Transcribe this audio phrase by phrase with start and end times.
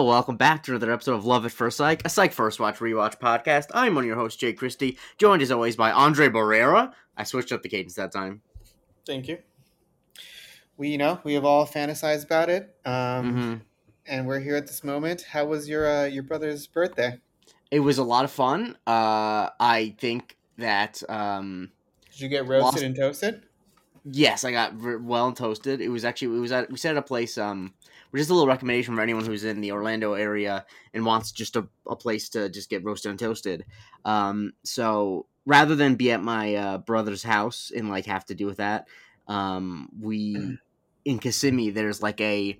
[0.00, 0.12] Hello.
[0.12, 3.20] Welcome back to another episode of Love at First Psych, a Psych First Watch Rewatch
[3.20, 3.66] podcast.
[3.74, 6.94] I'm one of your hosts, Jake Christie, joined as always by Andre Barrera.
[7.18, 8.40] I switched up the cadence that time.
[9.06, 9.36] Thank you.
[10.78, 13.54] We, you know, we have all fantasized about it, um, hmm
[14.10, 15.20] and we're here at this moment.
[15.20, 17.18] How was your uh, your brother's birthday?
[17.70, 18.78] It was a lot of fun.
[18.86, 21.72] Uh, I think that, um,
[22.12, 23.42] Did you get roasted Lost- and toasted?
[24.10, 25.82] yes, I got well and toasted.
[25.82, 27.74] It was actually, it was at, we set at a place, um,
[28.10, 30.64] which is a little recommendation for anyone who's in the Orlando area
[30.94, 33.64] and wants just a, a place to just get roasted and toasted.
[34.04, 38.46] Um, so rather than be at my uh, brother's house and like have to do
[38.46, 38.86] with that,
[39.28, 40.58] um, we
[41.04, 42.58] in Kissimmee there's like a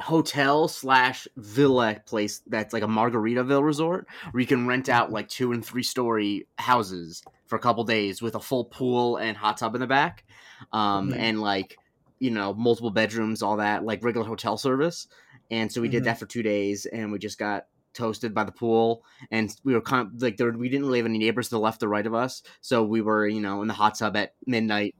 [0.00, 5.28] hotel slash villa place that's like a Margaritaville resort where you can rent out like
[5.28, 9.56] two and three story houses for a couple days with a full pool and hot
[9.56, 10.24] tub in the back,
[10.72, 11.16] um, Mhm.
[11.16, 11.78] and like
[12.18, 15.06] you know multiple bedrooms, all that like regular hotel service.
[15.50, 16.06] And so we did Mhm.
[16.06, 19.02] that for two days, and we just got toasted by the pool.
[19.30, 21.60] And we were kind of like there we didn't really have any neighbors to the
[21.60, 22.42] left or right of us.
[22.60, 24.94] So we were you know in the hot tub at midnight.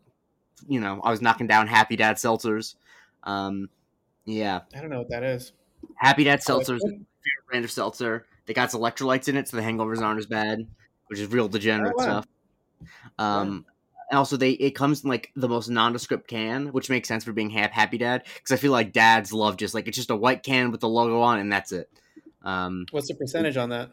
[0.67, 2.75] You know i was knocking down happy dad seltzers.
[3.25, 3.69] Um
[4.25, 4.61] yeah.
[4.75, 5.53] I don't know what that is.
[5.97, 7.01] happy dad Oh, seltzers it's-
[7.49, 8.27] brand of seltzer.
[8.47, 10.67] They got electrolytes in it so the hangovers aren't as bad
[11.07, 12.05] which is real degenerate Oh, wow.
[12.05, 12.27] stuff.
[13.19, 13.65] Um
[14.17, 17.51] also they it comes in like the most nondescript can which makes sense for being
[17.51, 20.43] hap- happy dad because i feel like dads love just like it's just a white
[20.43, 21.91] can with the logo on and that's it
[22.43, 23.91] um What's the percentage on that?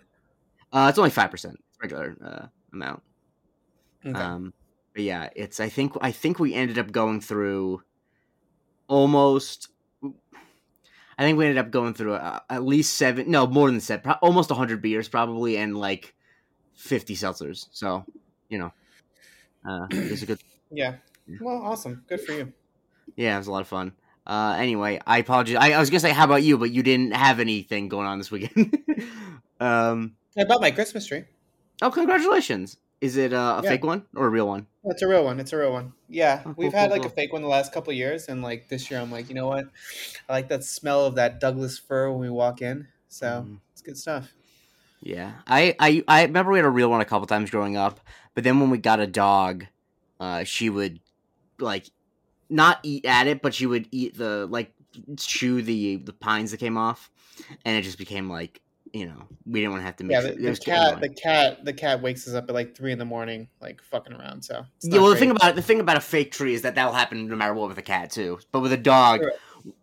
[0.71, 3.01] uh, it's only five percent regular uh, amount.
[4.05, 4.19] Okay.
[4.19, 4.53] Um,
[4.93, 7.81] but yeah, it's I think I think we ended up going through
[8.87, 9.69] almost.
[11.17, 14.03] I think we ended up going through uh, at least seven, no more than seven,
[14.03, 16.13] pro- almost hundred beers probably, and like
[16.73, 17.67] fifty seltzers.
[17.71, 18.05] So,
[18.49, 18.73] you know,
[19.67, 20.39] uh, it was a good.
[20.71, 20.97] yeah.
[21.39, 22.03] Well, awesome.
[22.07, 22.53] Good for you.
[23.15, 23.93] Yeah, it was a lot of fun.
[24.25, 25.57] Uh, anyway, I apologize.
[25.59, 28.17] I, I was gonna say how about you, but you didn't have anything going on
[28.17, 28.73] this weekend.
[29.59, 30.15] um.
[30.37, 31.23] I bought my Christmas tree.
[31.81, 32.77] Oh, congratulations!
[33.01, 33.69] Is it uh, a Yeah.
[33.71, 34.67] fake one or a real one?
[34.85, 35.39] It's a real one.
[35.39, 35.93] It's a real one.
[36.09, 38.27] Yeah, Oh, we've cool, had cool, like a fake one the last couple of years,
[38.27, 39.65] and like this year, I'm like, you know what?
[40.29, 42.87] I like that smell of that Douglas fir when we walk in.
[43.09, 43.59] So Mm.
[43.71, 44.33] it's good stuff.
[45.01, 47.99] Yeah, I, I I remember we had a real one a couple times growing up,
[48.35, 49.65] but then when we got a dog,
[50.19, 50.99] uh, she would
[51.59, 51.87] like
[52.49, 54.71] not eat at it, but she would eat the like
[55.17, 57.09] chew the the pines that came off,
[57.65, 58.61] and it just became like
[58.93, 61.09] you know we didn't want to have to make Yeah, the, it the cat, the
[61.09, 64.43] cat, the cat wakes us up at like three in the morning, like fucking around.
[64.43, 66.93] So yeah, well, the thing about the thing about a fake tree is that that'll
[66.93, 68.39] happen no matter what with a cat too.
[68.51, 69.73] But with a dog, Sure.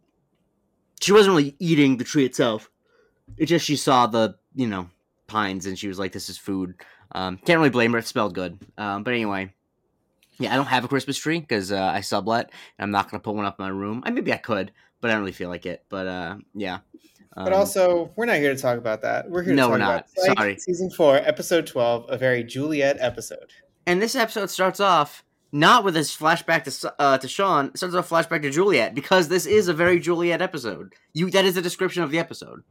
[1.01, 2.71] she wasn't really eating the tree itself.
[3.37, 4.89] it just she saw the you know
[5.27, 6.75] pines and she was like, "This is food."
[7.15, 7.99] Um, can't really blame her.
[7.99, 8.59] It smelled good.
[8.79, 9.53] Um, but anyway,
[10.39, 12.51] yeah, I don't have a Christmas tree because uh, I sublet.
[12.79, 14.03] And I'm not gonna put one up in my room.
[14.05, 15.85] I maybe I could, but I don't really feel like it.
[15.89, 16.79] But uh, yeah.
[17.35, 19.31] But Um, also, we're not here to talk about that.
[19.31, 20.09] We're here to No, talk we're about not.
[20.17, 20.59] Psych, Sorry.
[20.59, 23.51] season four, episode twelve, a very Juliet episode.
[23.87, 27.67] And this episode starts off not with this flashback to uh, to Shawn.
[27.69, 30.95] It starts off flashback to Juliet because this is a very Juliet episode.
[31.15, 32.63] You that is the description of the episode.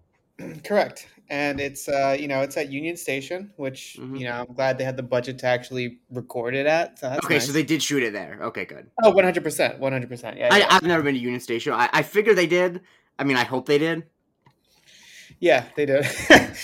[0.64, 1.08] Correct.
[1.30, 4.20] And it's uh, you know, it's at Union Station, which Mhm.
[4.20, 7.00] you know, I'm glad they had the budget to actually record it at.
[7.00, 7.46] So that's okay, nice.
[7.48, 8.38] so they did shoot it there.
[8.42, 8.88] Okay, good.
[9.04, 9.80] Oh, 100%.
[9.80, 10.38] 100%.
[10.38, 10.50] Yeah.
[10.52, 10.68] I, yeah.
[10.70, 11.72] I've never been to Union Station.
[11.74, 12.82] I, I figured they did.
[13.18, 14.04] I mean, I hope they did.
[15.40, 16.06] Yeah, they did.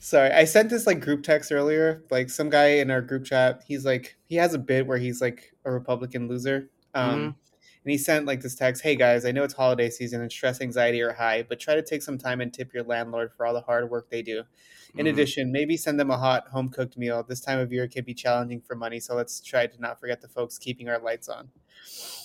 [0.00, 2.04] Sorry, I sent this like group text earlier.
[2.10, 5.20] Like some guy in our group chat, he's like, he has a bit where he's
[5.20, 6.70] like a Republican loser.
[6.94, 7.34] Um, Mhm.
[7.86, 10.60] And he sent like this text Hey guys, I know it's holiday season and stress
[10.60, 13.54] anxiety are high, but try to take some time and tip your landlord for all
[13.54, 14.42] the hard work they do.
[14.96, 15.10] In Mhm.
[15.10, 17.22] addition, maybe send them a hot home cooked meal.
[17.22, 20.20] This time of year can be challenging for money, so let's try to not forget
[20.20, 21.48] the folks keeping our lights on.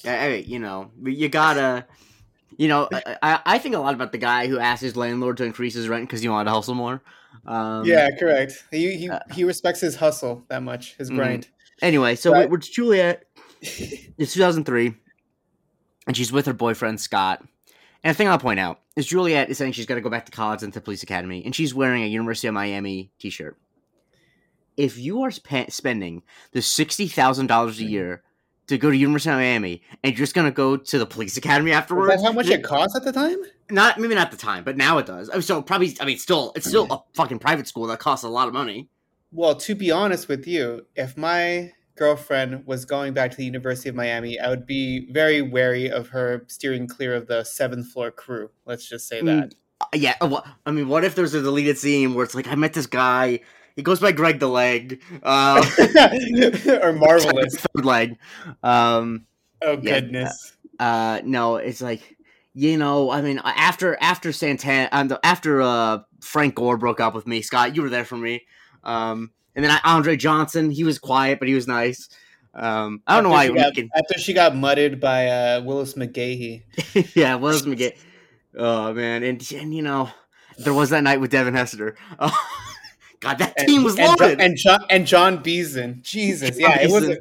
[0.02, 1.86] Hey, you know, you gotta.
[2.58, 5.44] You know, I, I think a lot about the guy who asked his landlord to
[5.44, 7.04] increase his rent because he wanted to hustle more.
[7.46, 8.66] Um, yeah, correct.
[8.72, 11.16] He he, uh, he respects his hustle that much, his Mhm.
[11.16, 11.48] grind.
[11.84, 12.50] Anyway, so Right.
[12.50, 13.26] we're Juliet.
[14.18, 14.96] It's 2003,
[16.08, 17.44] and she's with her boyfriend Scott.
[18.04, 20.26] And the thing I'll point out is Juliet is saying she's got to go back
[20.26, 23.58] to college and to police academy, and she's wearing a University of Miami T-shirt.
[24.78, 27.90] If you are sp- spending the sixty thousand dollars a hmm.
[27.90, 28.24] year
[28.68, 31.72] to go to University of Miami, and you're just gonna go to the police academy
[31.72, 33.38] Is afterwards, that how much it cost at the time?
[33.72, 35.30] not maybe not the time, but now it does.
[35.46, 38.48] So probably, I mean, still, it's still a fucking private school that costs a lot
[38.48, 38.90] of money.
[39.32, 41.72] Well, to be honest with you, if my
[42.02, 46.08] girlfriend was going back to the University of Miami, I would be very wary of
[46.10, 48.50] her steering clear of the seventh floor crew.
[48.66, 49.54] Let's just say that.
[49.80, 52.48] Uh, Yeah, uh, wha- I mean, what if there's a deleted scene where it's like
[52.48, 53.42] I met this guy,
[53.76, 55.64] he goes by Greg the Leg, uh,
[56.82, 57.56] or marvelous.
[57.56, 58.18] third leg.
[58.64, 59.28] Um,
[59.62, 60.58] Oh Yeah, goodness.
[60.80, 62.18] uh, no, it's like
[62.56, 67.28] you know, I mean, after after Santana, um, after uh, Frank Gore broke up with
[67.28, 68.42] me, Scott, you were there for me.
[68.84, 72.10] Um, and then Andre Johnson, he was quiet, but he was nice.
[72.54, 73.48] Um, I don't know why.
[73.48, 76.64] She got, after she got mudded by uh, Willis McGahee.
[77.16, 77.98] yeah, Willis McGahee.
[78.58, 80.10] Oh man, and and you know,
[80.58, 81.96] there was that night with Devin Hester.
[82.20, 82.48] Oh,
[83.22, 84.42] God, that and, team was loaded.
[84.42, 86.02] And Jon and Jon Beason.
[86.04, 87.04] Jesus, Jon yeah, Beason.
[87.04, 87.18] it was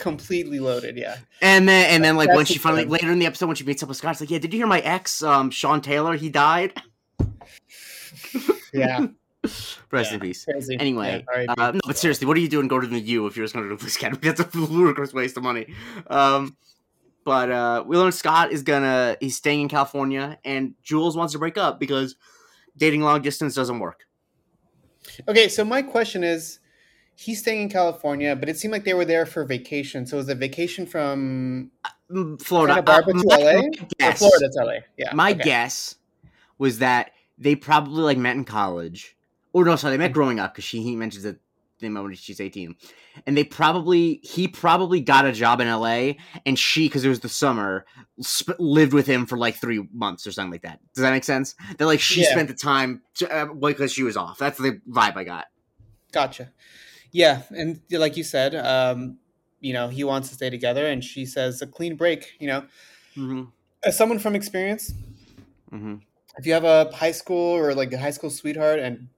[0.00, 0.96] completely loaded.
[0.96, 1.18] Yeah.
[1.42, 2.92] And then and then like That's when she finally thing.
[2.92, 4.58] later in the episode when she meets up with Scott, it's like, yeah, did you
[4.58, 6.16] hear my ex, um, Sean Taylor?
[6.16, 6.72] He died.
[8.72, 9.06] yeah.
[9.90, 10.44] Rest yeah, in peace.
[10.44, 10.76] Crazy.
[10.78, 13.36] Anyway, yeah, uh, no, but seriously, what are you doing going to the U if
[13.36, 14.20] you're just going to the police academy?
[14.22, 15.72] That's a ludicrous waste of money.
[16.08, 16.56] Um,
[17.24, 21.38] but uh, we learned Scott is gonna he's staying in California, and Jules wants to
[21.38, 22.16] break up because
[22.76, 24.06] dating long distance doesn't work.
[25.28, 26.60] Okay, so my question is,
[27.14, 30.06] he's staying in California, but it seemed like they were there for vacation.
[30.06, 31.70] So it was it vacation from
[32.10, 33.62] mm, Florida, Santa Barbara uh, to LA?
[33.98, 34.72] Guess, Florida to LA.
[34.96, 35.14] Yeah.
[35.14, 35.42] My okay.
[35.42, 35.96] guess
[36.58, 39.16] was that they probably like met in college
[39.52, 41.36] or no, sorry, they met growing up because she he mentions that
[41.80, 42.76] they met when she's eighteen,
[43.26, 46.18] and they probably he probably got a job in L.A.
[46.46, 47.86] and she because it was the summer
[48.22, 50.80] sp- lived with him for like three months or something like that.
[50.94, 51.54] Does that make sense?
[51.78, 52.30] That like she yeah.
[52.30, 54.38] spent the time to, uh, because she was off.
[54.38, 55.46] That's the vibe I got.
[56.12, 56.52] Gotcha.
[57.12, 59.18] Yeah, and like you said, um,
[59.60, 62.34] you know, he wants to stay together, and she says a clean break.
[62.38, 62.60] You know,
[63.16, 63.44] mm-hmm.
[63.84, 64.92] as someone from experience,
[65.72, 65.96] mm-hmm.
[66.36, 69.08] if you have a high school or like a high school sweetheart and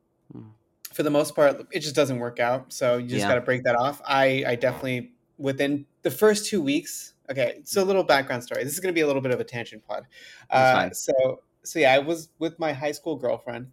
[0.94, 2.72] for the most part, it just doesn't work out.
[2.72, 3.28] So you just yeah.
[3.28, 4.00] got to break that off.
[4.06, 7.14] I, I definitely within the first two weeks.
[7.30, 8.64] Okay, so a little background story.
[8.64, 10.06] This is going to be a little bit of a tangent pod.
[10.50, 13.68] Uh, so so yeah, I was with my high school girlfriend,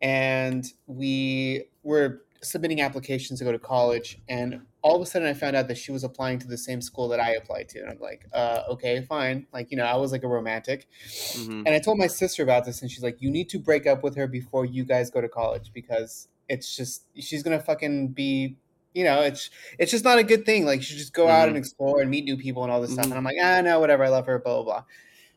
[0.00, 5.34] and we were submitting applications to go to college, and all of a sudden I
[5.34, 7.90] found out that she was applying to the same school that I applied to, and
[7.90, 9.46] I'm like, uh, okay, fine.
[9.52, 11.62] Like you know, I was like a romantic, mm-hmm.
[11.66, 14.02] and I told my sister about this, and she's like, you need to break up
[14.02, 18.56] with her before you guys go to college because it's just she's gonna fucking be
[18.94, 20.64] you know, it's it's just not a good thing.
[20.66, 21.32] Like, you should just go mm-hmm.
[21.32, 23.00] out and explore and meet new people and all this mm-hmm.
[23.00, 23.06] stuff.
[23.06, 24.04] And I'm like, ah, no, whatever.
[24.04, 24.38] I love her.
[24.38, 24.84] Blah blah blah.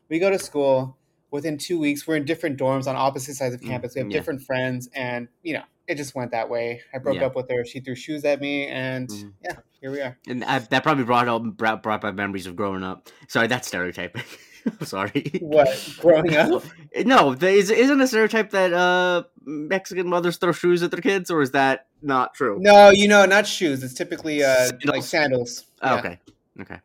[0.08, 0.96] We go to school.
[1.32, 3.94] Within two weeks, we're in different dorms on opposite sides of mm, campus.
[3.94, 4.16] We have yeah.
[4.16, 6.82] different friends, and you know, it just went that way.
[6.94, 7.26] I broke yeah.
[7.26, 7.64] up with her.
[7.64, 9.32] She threw shoes at me, and mm.
[9.42, 10.16] yeah, here we are.
[10.28, 13.08] And I, that probably brought up brought, brought back memories of growing up.
[13.26, 14.22] Sorry, that's stereotyping.
[14.82, 15.30] Sorry.
[15.40, 16.62] What growing up?
[17.04, 21.42] no, is isn't a stereotype that uh, Mexican mothers throw shoes at their kids, or
[21.42, 22.58] is that not true?
[22.60, 23.82] No, you know, not shoes.
[23.82, 24.84] It's typically uh, sandals.
[24.86, 25.64] like sandals.
[25.82, 25.98] Oh, yeah.
[25.98, 26.18] Okay.
[26.60, 26.80] Okay.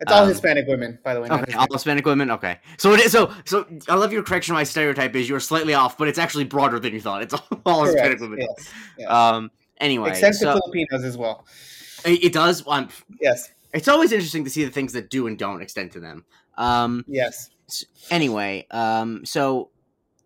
[0.00, 1.28] It's all um, Hispanic women, by the way.
[1.28, 2.30] Okay, all Hispanic women.
[2.32, 3.12] Okay, so it is.
[3.12, 4.54] So, so I love your correction.
[4.54, 7.22] My stereotype is you're slightly off, but it's actually broader than you thought.
[7.22, 8.40] It's all, all Hispanic women.
[8.40, 8.72] Yes.
[8.98, 9.10] yes.
[9.10, 9.50] Um.
[9.78, 11.46] Anyway, except so, Filipinos as well.
[12.04, 12.64] It, it does.
[12.66, 12.88] Um,
[13.20, 13.52] yes.
[13.72, 16.24] It's always interesting to see the things that do and don't extend to them.
[16.56, 17.50] Um, yes.
[18.10, 19.70] Anyway, um, so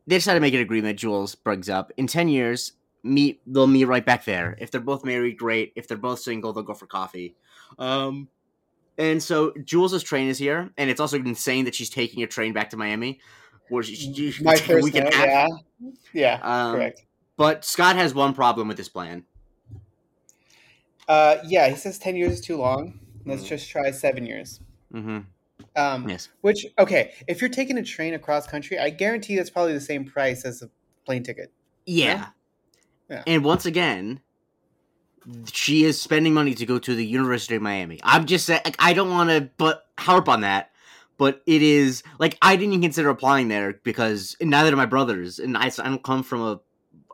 [0.07, 0.99] they decide to make an agreement.
[0.99, 4.57] Jules brings up in ten years, meet they'll meet right back there.
[4.61, 5.73] If they're both married, great.
[5.77, 7.37] If they're both single, they'll go for coffee.
[7.79, 8.29] Um,
[8.99, 12.53] and so Jules's train is here, and it's also insane that she's taking a train
[12.53, 13.21] back to Miami.
[13.69, 15.47] Where she, she, My first note, yeah,
[16.13, 17.05] yeah, um, correct.
[17.37, 19.25] But Scott has one problem with this plan.
[21.09, 23.01] Uh, yeah, he says ten years is too long.
[23.25, 23.49] Let's mm.
[23.49, 24.61] just try seven years.
[24.95, 25.19] Mm-hmm.
[25.75, 26.29] Um, yes.
[26.41, 30.05] Which okay, if you're taking a train across country, I guarantee that's probably the same
[30.05, 30.71] price as a
[31.05, 31.53] plane ticket.
[31.87, 32.29] Yeah.
[33.09, 33.23] yeah.
[33.27, 34.21] And once again,
[35.53, 38.01] she is spending money to go to the University of Miami.
[38.03, 40.71] I'm just saying, like, I don't want to, but harp on that.
[41.19, 45.39] But it is like I didn't even consider applying there because neither do my brothers,
[45.39, 46.61] and I, I don't come from a,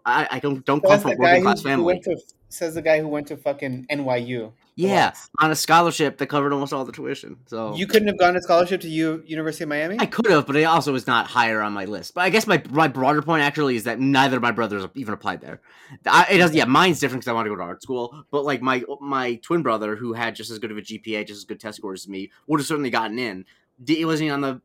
[0.05, 2.01] I, I don't don't come from a working class family.
[2.01, 2.17] To,
[2.49, 4.53] says the guy who went to fucking NYU.
[4.75, 7.37] Yeah, on a scholarship that covered almost all the tuition.
[7.47, 9.97] So you couldn't have gone to scholarship to U- University of Miami.
[9.99, 12.15] I could have, but it also was not higher on my list.
[12.15, 15.13] But I guess my my broader point actually is that neither of my brothers even
[15.13, 15.61] applied there.
[16.07, 18.25] I, it does, yeah, mine's different because I want to go to art school.
[18.31, 21.39] But like my my twin brother, who had just as good of a GPA, just
[21.39, 23.45] as good test scores as me, would have certainly gotten in.
[23.87, 24.63] It wasn't even on the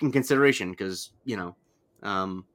[0.00, 1.54] in consideration because you know,
[2.02, 2.46] um,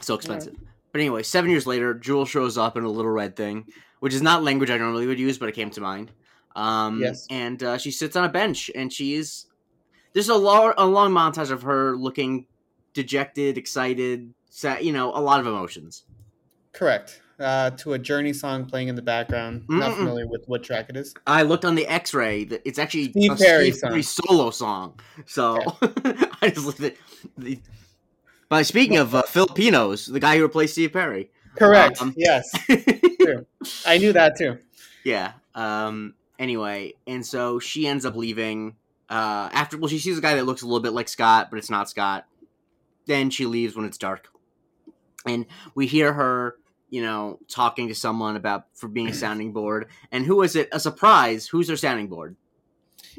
[0.00, 0.56] so expensive.
[0.92, 3.66] But anyway, seven years later, Jules shows up in a little red thing
[4.02, 6.10] which is not language I normally would use, but it came to mind.
[6.56, 7.24] Um, yes.
[7.30, 9.46] And uh, she sits on a bench, and she's
[10.12, 12.46] there's a long a long montage of her looking
[12.94, 16.02] dejected, excited, sad, you know, a lot of emotions.
[16.72, 17.22] Correct.
[17.38, 19.62] Uh, to a Journey song playing in the background.
[19.68, 19.78] Mm-mm.
[19.78, 21.14] Not familiar with what track it is.
[21.28, 22.48] I looked on the X-ray.
[22.64, 24.98] It's actually Steve a Perry Steve Perry solo song.
[25.26, 25.58] So.
[26.42, 26.96] I just looked at
[27.38, 27.60] the.
[28.48, 31.30] But speaking of uh, Filipinos, the guy who replaced Steve Perry.
[31.56, 32.00] Correct.
[32.00, 32.50] Um, yes.
[33.86, 34.58] I knew that too.
[35.04, 35.32] Yeah.
[35.54, 36.14] Um.
[36.38, 38.76] Anyway, and so she ends up leaving.
[39.08, 41.58] uh, after well, she sees a guy that looks a little bit like Scott, but
[41.58, 42.26] it's not Scott.
[43.06, 44.28] Then she leaves when it's dark,
[45.26, 46.56] and we hear her,
[46.88, 49.88] you know, talking to someone about for being a sounding board.
[50.10, 50.68] And who is it?
[50.72, 51.46] A surprise.
[51.46, 52.36] Who's her sounding board?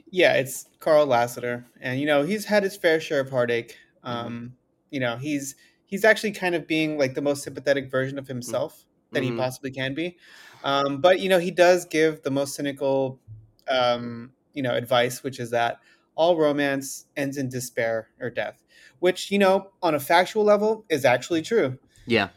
[0.10, 3.78] Yeah, it's Carl Lassiter, and you know he's had his fair share of heartache.
[4.04, 4.28] Mm-hmm.
[4.28, 4.54] Um,
[4.90, 5.56] you know he's
[5.94, 9.14] he's actually kind of being like the most sympathetic version of himself mm-hmm.
[9.14, 9.38] that he mm-hmm.
[9.38, 10.18] possibly can be.
[10.64, 13.20] Um, but you know he does give the most cynical,
[13.68, 15.82] um, you know, advice, which is that
[16.16, 18.64] all romance ends in despair or death,
[19.02, 21.78] which you know on a factual level is actually true.
[22.08, 22.30] Yeah,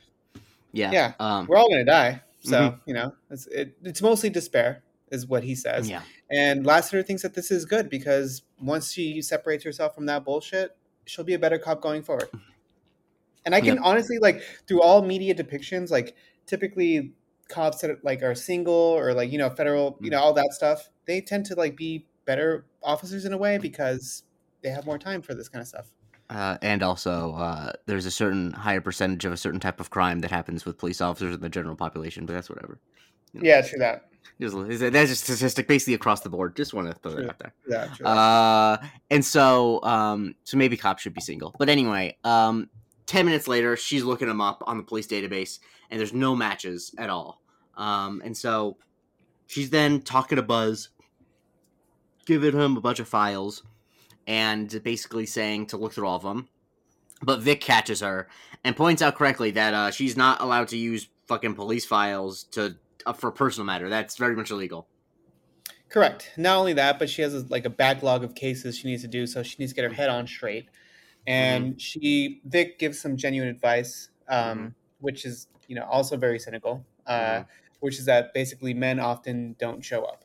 [0.72, 1.12] yeah, yeah.
[1.18, 2.76] Um, We're all gonna die, so mm-hmm.
[2.84, 5.88] you know it's it, it's mostly despair is what he says.
[5.88, 6.02] Yeah.
[6.30, 10.76] And Lassiter thinks that this is good because once she separates herself from that bullshit,
[11.06, 12.28] she'll be a better cop going forward.
[13.46, 13.84] And I can yep.
[13.84, 16.14] honestly like through all media depictions, like
[16.46, 17.12] typically
[17.48, 20.90] cops that like are single or like you know federal, you know all that stuff,
[21.06, 24.24] they tend to like be better officers in a way because
[24.62, 25.86] they have more time for this kind of stuff.
[26.28, 30.18] Uh, and also, uh, there's a certain higher percentage of a certain type of crime
[30.18, 32.80] that happens with police officers in the general population, but that's whatever.
[33.32, 33.48] You know.
[33.48, 34.08] Yeah, true that.
[34.40, 36.56] That's a statistic basically across the board.
[36.56, 37.54] Just want to throw that out there.
[37.68, 38.06] Yeah, true.
[38.06, 38.76] Uh,
[39.08, 41.54] and so, um, so maybe cops should be single.
[41.58, 42.68] But anyway, um,
[43.06, 45.60] 10 minutes later, she's looking him up on the police database,
[45.90, 47.40] and there's no matches at all.
[47.76, 48.76] Um, and so
[49.46, 50.88] she's then talking to Buzz,
[52.26, 53.62] giving him a bunch of files,
[54.26, 56.48] and basically saying to look through all of them.
[57.22, 58.28] But Vick catches her
[58.64, 62.76] and points out correctly that uh, she's not allowed to use fucking police files to
[63.06, 63.88] uh, for a personal matter.
[63.88, 64.88] That's very much illegal.
[65.88, 66.32] Correct.
[66.36, 69.08] Not only that, but she has a, like a backlog of cases she needs to
[69.08, 70.68] do, so she needs to get her head on straight
[71.26, 71.78] and mm-hmm.
[71.78, 74.66] she Vick gives some genuine advice, um, mm-hmm.
[75.00, 77.42] which is you know also very cynical, uh, mm-hmm.
[77.80, 80.24] which is that basically men often don't show up.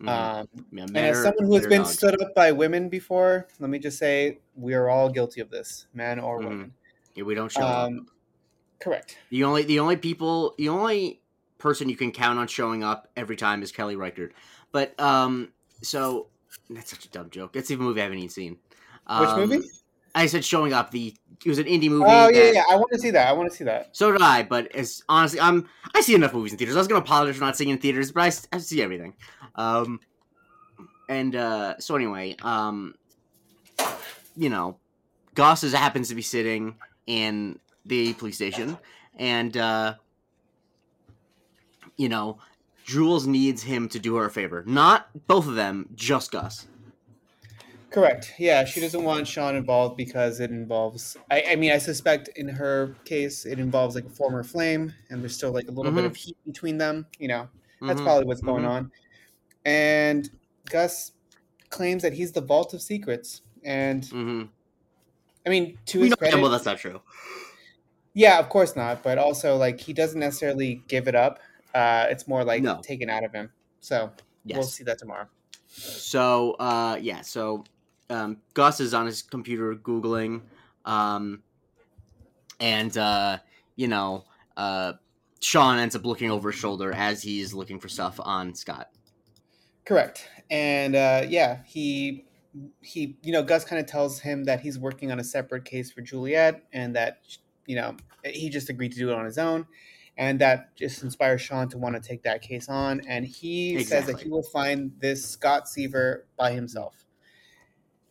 [0.00, 0.08] Mm-hmm.
[0.08, 1.94] Um, yeah, and as someone who has been dogs.
[1.94, 5.86] stood up by women before, let me just say we are all guilty of this,
[5.94, 6.48] men or mm-hmm.
[6.48, 6.72] women.
[7.14, 8.06] Yeah, we don't show um, up.
[8.80, 9.16] Correct.
[9.30, 11.20] The only the only people the only
[11.58, 14.32] person you can count on showing up every time is Kelly Reichardt.
[14.72, 16.26] But um, so
[16.68, 17.54] that's such a dumb joke.
[17.54, 18.58] It's even a movie I haven't even seen.
[19.06, 19.68] Um, Which movie?
[20.14, 20.90] I said showing up.
[20.90, 21.14] The
[21.44, 22.04] it was an indie movie.
[22.06, 22.64] Oh yeah, yeah.
[22.70, 23.26] I want to see that.
[23.26, 23.88] I want to see that.
[23.92, 24.42] So did I.
[24.42, 26.76] But as honestly, I'm I see enough movies in theaters.
[26.76, 29.14] I was gonna apologize for not seeing in theaters, but I, I see everything.
[29.56, 30.00] Um,
[31.08, 32.94] and uh, so anyway, um,
[34.36, 34.78] you know,
[35.34, 36.76] Gus is, happens to be sitting
[37.06, 38.78] in the police station,
[39.16, 39.94] and uh,
[41.96, 42.38] you know,
[42.84, 44.62] Jules needs him to do her a favor.
[44.66, 46.66] Not both of them, just Gus.
[47.92, 48.32] Correct.
[48.38, 51.16] Yeah, she doesn't want Shawn involved because it involves.
[51.30, 55.20] I, I, mean, I suspect in her case, it involves like a former flame, and
[55.20, 55.96] there's still like a little mm-hmm.
[55.96, 57.06] bit of heat between them.
[57.18, 57.48] You know,
[57.82, 58.04] that's mm-hmm.
[58.04, 58.72] probably what's going mm-hmm.
[58.72, 58.92] on.
[59.66, 60.30] And
[60.70, 61.12] Gus
[61.68, 64.42] claims that he's the vault of secrets, and mm-hmm.
[65.46, 67.02] I mean, to we his credit, well, that's not true.
[68.14, 69.02] Yeah, of course not.
[69.02, 71.40] But also, like, he doesn't necessarily give it up.
[71.74, 72.80] Uh, it's more like no.
[72.82, 73.50] taken out of him.
[73.80, 74.12] So
[74.46, 74.56] yes.
[74.56, 75.26] we'll see that tomorrow.
[75.66, 77.64] So uh, yeah, so
[78.12, 80.42] um, Gus is on his computer googling,
[80.84, 81.42] um,
[82.60, 83.38] and uh,
[83.74, 84.24] you know,
[84.56, 84.94] uh,
[85.40, 88.90] Shawn ends up looking over his shoulder as he's looking for stuff on Scott.
[89.86, 92.26] Correct, and uh, yeah, he
[92.82, 95.90] he you know Gus kind of tells him that he's working on a separate case
[95.90, 97.20] for Juliet, and that
[97.66, 99.66] you know he just agreed to do it on his own.
[100.18, 103.00] And that just inspires Shawn to want to take that case on.
[103.08, 103.84] And he exactly.
[103.84, 107.01] says that he will find this Scott Seaver by himself.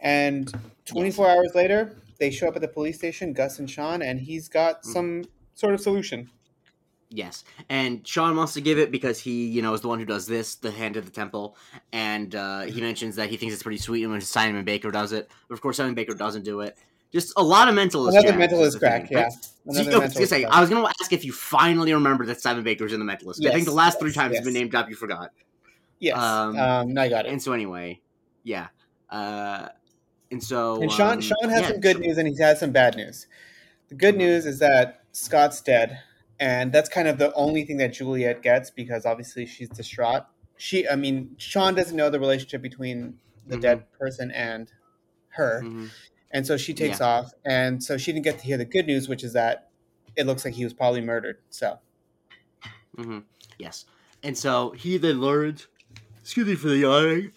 [0.01, 0.51] And
[0.85, 1.37] 24 yes.
[1.37, 4.83] hours later, they show up at the police station, Gus and Shawn, and he's got
[4.83, 4.85] mm.
[4.85, 6.29] some sort of solution.
[7.13, 10.05] Yes, and Shawn wants to give it because he, you know, is the one who
[10.05, 11.57] does this, the hand of the temple,
[11.91, 15.29] and uh, he mentions that he thinks it's pretty sweet when Simon Baker does it.
[15.49, 16.77] But of course, Simon Baker doesn't do it.
[17.11, 18.17] Just a lot of mentalist.
[18.17, 19.23] Another mentalist crack, thing, yeah.
[19.23, 19.33] Right?
[19.33, 22.93] So, mentalist say, I was going to ask if you finally remember that Simon Baker's
[22.93, 23.37] in the mentalist.
[23.39, 24.39] Yes, I think the last yes, three times yes.
[24.39, 25.31] it's been named up, you forgot.
[25.99, 26.17] Yes.
[26.17, 27.33] Um, um, I got it.
[27.33, 27.99] And so anyway,
[28.43, 28.67] yeah.
[29.09, 29.67] Uh,
[30.31, 32.71] and so, and Shawn, um, Shawn has yeah, some good news and he has some
[32.71, 33.27] bad news.
[33.89, 34.23] The good mm-hmm.
[34.23, 35.99] news is that Scott's dead,
[36.39, 40.23] and that's kind of the only thing that Juliet gets because obviously she's distraught.
[40.55, 43.61] She, I mean, Shawn doesn't know the relationship between the mm-hmm.
[43.61, 44.71] dead person and
[45.29, 45.87] her, mm-hmm.
[46.31, 47.07] and so she takes yeah.
[47.07, 49.69] off, and so she didn't get to hear the good news, which is that
[50.15, 51.39] it looks like he was probably murdered.
[51.49, 51.77] So,
[52.97, 53.19] mm-hmm.
[53.59, 53.85] yes,
[54.23, 55.67] and so he then learns.
[56.21, 57.31] Excuse me for the yawning.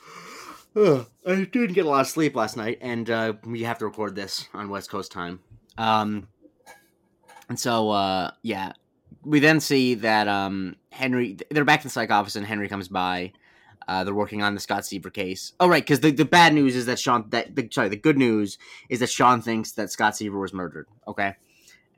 [0.76, 4.14] I didn't get a lot of sleep last night, and uh, we have to record
[4.14, 5.40] this on West Coast time.
[5.78, 6.28] Um,
[7.48, 8.72] and so, uh, yeah,
[9.24, 11.36] we then see that um, Henry.
[11.50, 13.32] They're back in the psych office, and Henry comes by,
[13.86, 15.52] Uh, they're working on the Scott Seaver case.
[15.60, 17.26] Oh, right, because the, the bad news is that Shawn.
[17.30, 20.86] That the, sorry, the good news is that Shawn thinks that Scott Seaver was murdered.
[21.06, 21.34] Okay,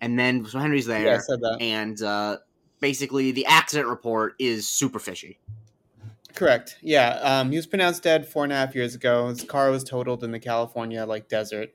[0.00, 1.58] and then so Henry's there, Yeah, I said that.
[1.60, 2.38] and uh,
[2.80, 5.38] basically the accident report is super fishy.
[6.36, 6.76] Correct.
[6.82, 7.18] Yeah.
[7.22, 9.28] Um, he was pronounced dead four and a half years ago.
[9.28, 11.70] His car was totaled in the California like desert.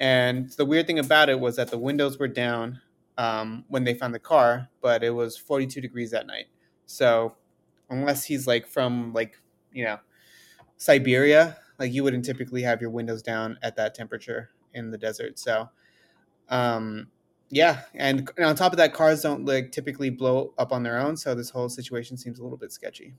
[0.00, 2.80] And the weird thing about it was that the windows were down
[3.16, 6.46] um, when they found the car, but it was 42 degrees that night.
[6.84, 7.36] So
[7.90, 9.38] unless he's like from like,
[9.72, 10.00] you know,
[10.78, 15.38] Siberia, like you wouldn't typically have your windows down at that temperature in the desert.
[15.38, 15.68] So,
[16.48, 17.06] um,
[17.50, 17.82] yeah.
[17.94, 21.16] And, and on top of that, cars don't like typically blow up on their own.
[21.16, 23.14] So this whole situation seems a little bit sketchy.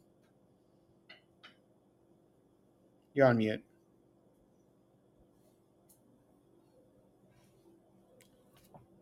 [3.13, 3.63] You're on mute.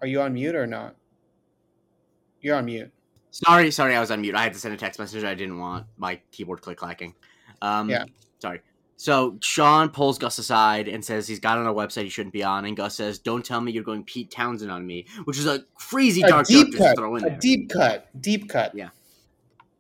[0.02, 0.96] Are you on mute or not?
[2.42, 2.92] You're on mute.
[3.30, 4.36] Sorry, sorry, I was on mute.
[4.36, 5.24] I had to send a text message.
[5.24, 7.14] I didn't want my keyboard click clacking.
[7.62, 8.06] Um, Yeah.
[8.40, 8.62] Sorry.
[8.98, 12.44] So Shawn pulls Gus aside and says he's got on a website he shouldn't be
[12.44, 15.48] on, and Gus says, "Don't tell me you're going Pete Townshend on me," which is
[15.48, 16.98] a crazy A dark deep joke to cut.
[16.98, 17.40] throw in A there.
[17.40, 18.10] deep cut.
[18.22, 18.76] Deep cut.
[18.76, 18.90] Yeah.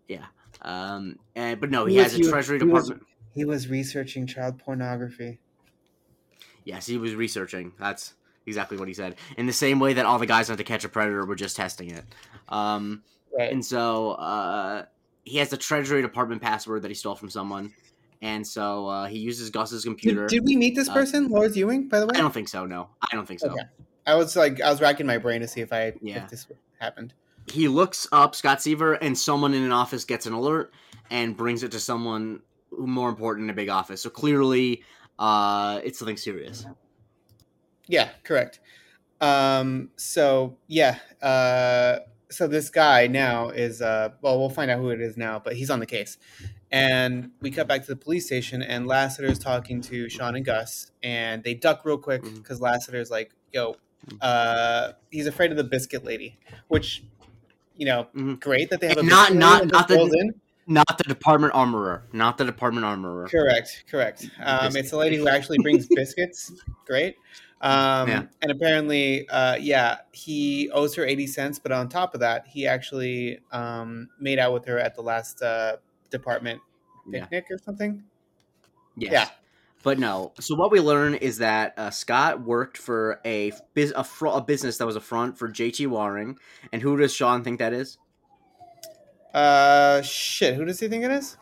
[0.07, 0.25] Yeah.
[0.63, 3.10] Um, and but no, he, He has a he Treasury he was- Department.
[3.33, 5.39] He was researching child pornography.
[6.63, 7.71] Yes, he was researching.
[7.79, 8.13] That's
[8.45, 9.15] exactly what he said.
[9.37, 11.55] In the same way that all the guys on To Catch a Predator were just
[11.55, 12.03] testing it.
[12.49, 13.03] Um,
[13.37, 13.49] Right.
[13.53, 14.85] and so uh,
[15.23, 17.73] he has the Treasury Department password that he stole from someone,
[18.21, 20.27] and so uh, he uses Gus's computer.
[20.27, 22.11] Did, did we meet this Uh, person, Lawrence Ewing, by the way?
[22.15, 22.65] I don't think so.
[22.65, 23.51] No, I don't think so.
[23.51, 23.61] Okay.
[24.05, 26.25] I was like, I was racking my brain to see if I Yeah.
[26.25, 26.45] if this
[26.79, 27.13] happened.
[27.47, 30.73] He looks up Scott Seaver, and someone in an office gets an alert
[31.09, 34.01] and brings it to someone who more important in a big office.
[34.01, 34.83] So clearly,
[35.19, 36.65] uh, it's something serious.
[37.87, 38.59] Yeah, correct.
[39.19, 44.89] Um, so yeah, uh, so this guy now is uh, well, we'll find out who
[44.89, 46.17] it is now, but he's on the case.
[46.71, 50.45] And we cut back to the police station, and Lassiter is talking to Shawn and
[50.45, 53.75] Gus, and they duck real quick because Lassiter's like, "Yo,
[54.21, 57.03] uh, he's afraid of the biscuit lady," which,
[57.75, 58.39] you know, Mhm.
[58.39, 60.40] great that they have a not- not- lady not the- in.
[60.67, 62.03] Not the department armorer.
[62.13, 63.27] Not the department armorer.
[63.27, 64.29] Correct, correct.
[64.41, 66.51] Um, it's a lady who actually brings biscuits.
[66.85, 67.15] Great.
[67.61, 68.23] Um, Yeah.
[68.41, 72.67] And apparently, uh, yeah, he owes her 80 cents, but on top of that, he
[72.67, 75.77] actually um, made out with her at the last uh,
[76.09, 76.61] department
[77.07, 77.21] Yeah.
[77.25, 78.03] picnic or something.
[78.95, 79.11] Yes.
[79.11, 79.29] Yeah.
[79.83, 80.33] But no.
[80.39, 84.41] So what we learn is that uh, Scott worked for a biz- a, fr- a
[84.41, 86.37] business that was a front for JT Waring,
[86.71, 87.97] and who does Shawn think that is?
[89.33, 91.37] Uh, shit, who does he think it is?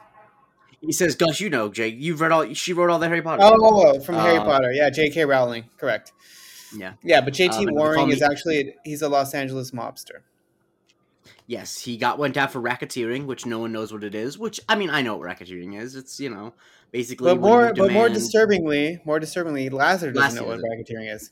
[0.81, 1.95] He says, "Gus, you know, Jake.
[1.97, 2.53] You've read all.
[2.53, 4.71] She wrote all the Harry Potter." Oh, from Harry Uh, Potter.
[4.71, 5.25] Yeah, J.K.
[5.25, 5.65] Rowling.
[5.77, 6.13] Correct.
[6.75, 6.93] Yeah.
[7.03, 7.67] Yeah, but J.T.
[7.67, 10.21] Um, Waring is actually he's a Los Angeles mobster.
[11.47, 14.37] Yes, he got went out for racketeering, which no one knows what it is.
[14.37, 15.95] Which I mean, I know what racketeering is.
[15.95, 16.53] It's you know,
[16.91, 17.33] basically.
[17.33, 21.31] But more, you but more disturbingly, more disturbingly, Lazar doesn't know what racketeering is.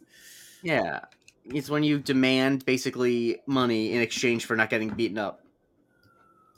[0.64, 1.02] Yeah,
[1.46, 5.44] it's when you demand basically money in exchange for not getting beaten up.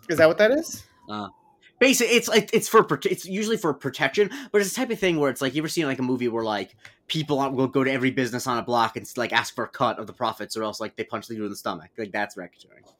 [0.09, 0.83] Is that what that is?
[1.79, 5.17] Basically, it's like it's for it's usually for protection, but it's the type of thing
[5.17, 6.75] where it's like you ever seen like a movie where like
[7.07, 9.97] people will go to every business on a block and like ask for a cut
[9.97, 11.89] of the profits, or else like they punch the dude in the stomach.
[11.97, 12.91] Like that's racketeering.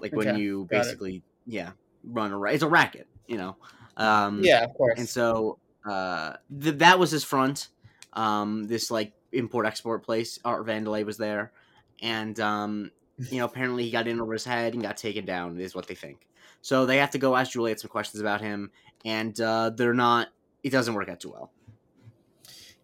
[0.00, 0.82] Like when you got it.
[0.82, 1.72] basically yeah
[2.06, 3.56] run a it's a racket, you know.
[3.96, 4.98] Um, Yeah, of course.
[4.98, 7.68] and so uh, th- that was his front.
[8.12, 11.52] Um, this like import export place, Art Vandelay was there,
[12.00, 12.90] and um,
[13.30, 15.58] you know apparently he got in over his head and got taken down.
[15.60, 16.26] Is what they think.
[16.62, 18.70] So they have to go ask Juliet some questions about him,
[19.04, 20.28] and uh, they're not.
[20.62, 21.50] It doesn't work out too well.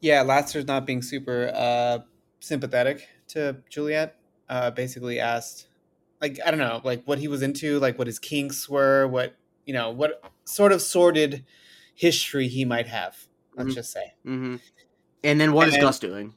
[0.01, 1.98] yeah, Lassiter's not being super uh,
[2.40, 4.16] sympathetic to Juliet.
[4.48, 5.68] Uh, basically asked,
[6.20, 9.35] like, I don't know, like what he was into, like what his kinks were, what
[9.64, 11.44] you know, what sort of sordid
[11.94, 13.16] history he might have.
[13.57, 13.75] Let's Mhm.
[13.75, 14.57] just say hmm
[15.25, 16.35] And then what is And- Gus doing?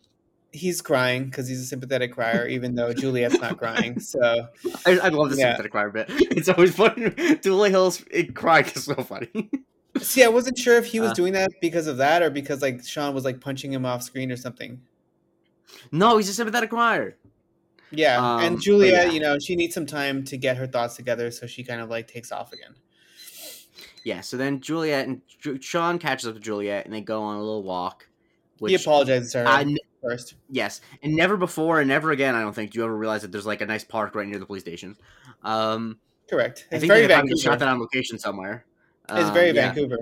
[0.57, 3.99] He's crying because he's a sympathetic crier, even though Juliet's not crying.
[3.99, 4.47] So
[4.85, 5.57] I, I love the Yeah.
[5.57, 6.05] sympathetic cry bit.
[6.09, 7.09] It's always funny.
[7.43, 9.49] Dulé Hill's it crying is so funny.
[9.99, 11.13] see, I wasn't sure if he was Uh.
[11.15, 14.31] doing that because of that or because like Shawn was like punching him off screen
[14.31, 14.81] or something.
[15.91, 17.17] no, he's a sympathetic crier.
[17.91, 19.11] Yeah, Um, and Juliet, yeah.
[19.13, 21.89] you know, she needs some time to get her thoughts together, so she kind of
[21.89, 22.75] like takes off again.
[24.03, 27.35] Yeah, so then Juliet and Ju- Shawn catches up to Juliet and they go on
[27.37, 28.07] a little walk.
[28.59, 30.35] Which he apologizes to her I first.
[30.49, 32.35] yes, and never before and never again.
[32.35, 34.39] I don't think do you ever realize that there's like a nice park right near
[34.39, 34.95] the police station.
[35.43, 36.67] Um, Correct.
[36.71, 38.65] I It's think very they probably shot that on location somewhere.
[39.09, 39.73] It's Um, very yeah.
[39.73, 39.97] Vancouver.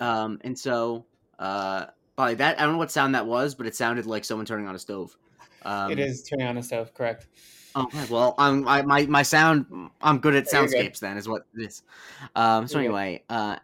[0.00, 1.06] Um, and so
[1.38, 4.46] uh, by that I don't know what sound that was, but it sounded like someone
[4.46, 5.16] turning on a stove.
[5.62, 6.94] Um, it is turning on a stove.
[6.94, 7.26] Correct.
[7.76, 9.90] Okay, well, I'm I, my my sound.
[10.00, 10.74] I'm good at you're good.
[10.74, 10.98] soundscapes.
[11.00, 11.82] Then is what this.
[12.34, 13.56] Um, so anyway, uh,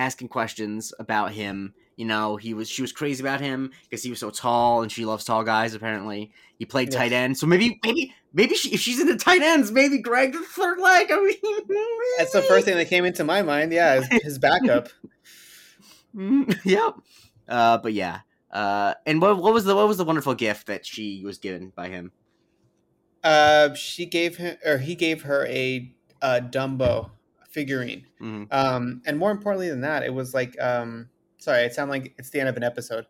[0.00, 1.74] asking questions about him.
[1.96, 4.90] You know, he was she was crazy about him because he was so tall, and
[4.90, 5.74] she loves tall guys.
[5.74, 6.96] Apparently, he played yes.
[6.96, 10.40] tight end, so maybe maybe maybe she, if she's into tight ends, maybe Greg the
[10.40, 11.12] third leg.
[11.12, 11.78] I mean,
[12.18, 13.72] that's the first thing that came into my mind.
[13.72, 14.88] Yeah, his, his backup.
[16.64, 16.94] yep.
[17.48, 18.20] Uh, but yeah.
[18.50, 21.72] Uh, and what, what was the what was the wonderful gift that she was given
[21.76, 22.12] by him?
[23.22, 27.10] Uh, she gave him or he gave her a, a Dumbo
[27.50, 28.06] figurine.
[28.20, 28.44] Mm-hmm.
[28.50, 31.08] Um, and more importantly than that, it was like um,
[31.38, 33.06] sorry, it sounded like it's the end of an episode.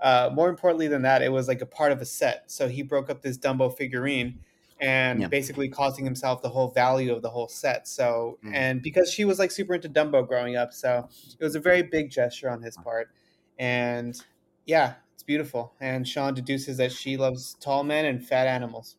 [0.00, 2.50] Uh, more importantly than that, it was like a part of a set.
[2.50, 4.40] So he broke up this Dumbo figurine
[4.80, 5.28] and yeah.
[5.28, 7.86] basically costing himself the whole value of the whole set.
[7.86, 8.54] So, mm-hmm.
[8.54, 11.82] and because she was like super into Dumbo growing up, so it was a very
[11.82, 13.10] big gesture on his part.
[13.58, 14.20] And
[14.66, 15.72] yeah, it's beautiful.
[15.80, 18.96] And Shawn deduces that she loves tall men and fat animals.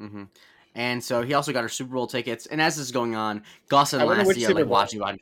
[0.00, 0.24] Mm-hmm.
[0.74, 2.46] And so he also got her Super Bowl tickets.
[2.46, 5.20] And as this is going on, Gus and Lassie are like watching behind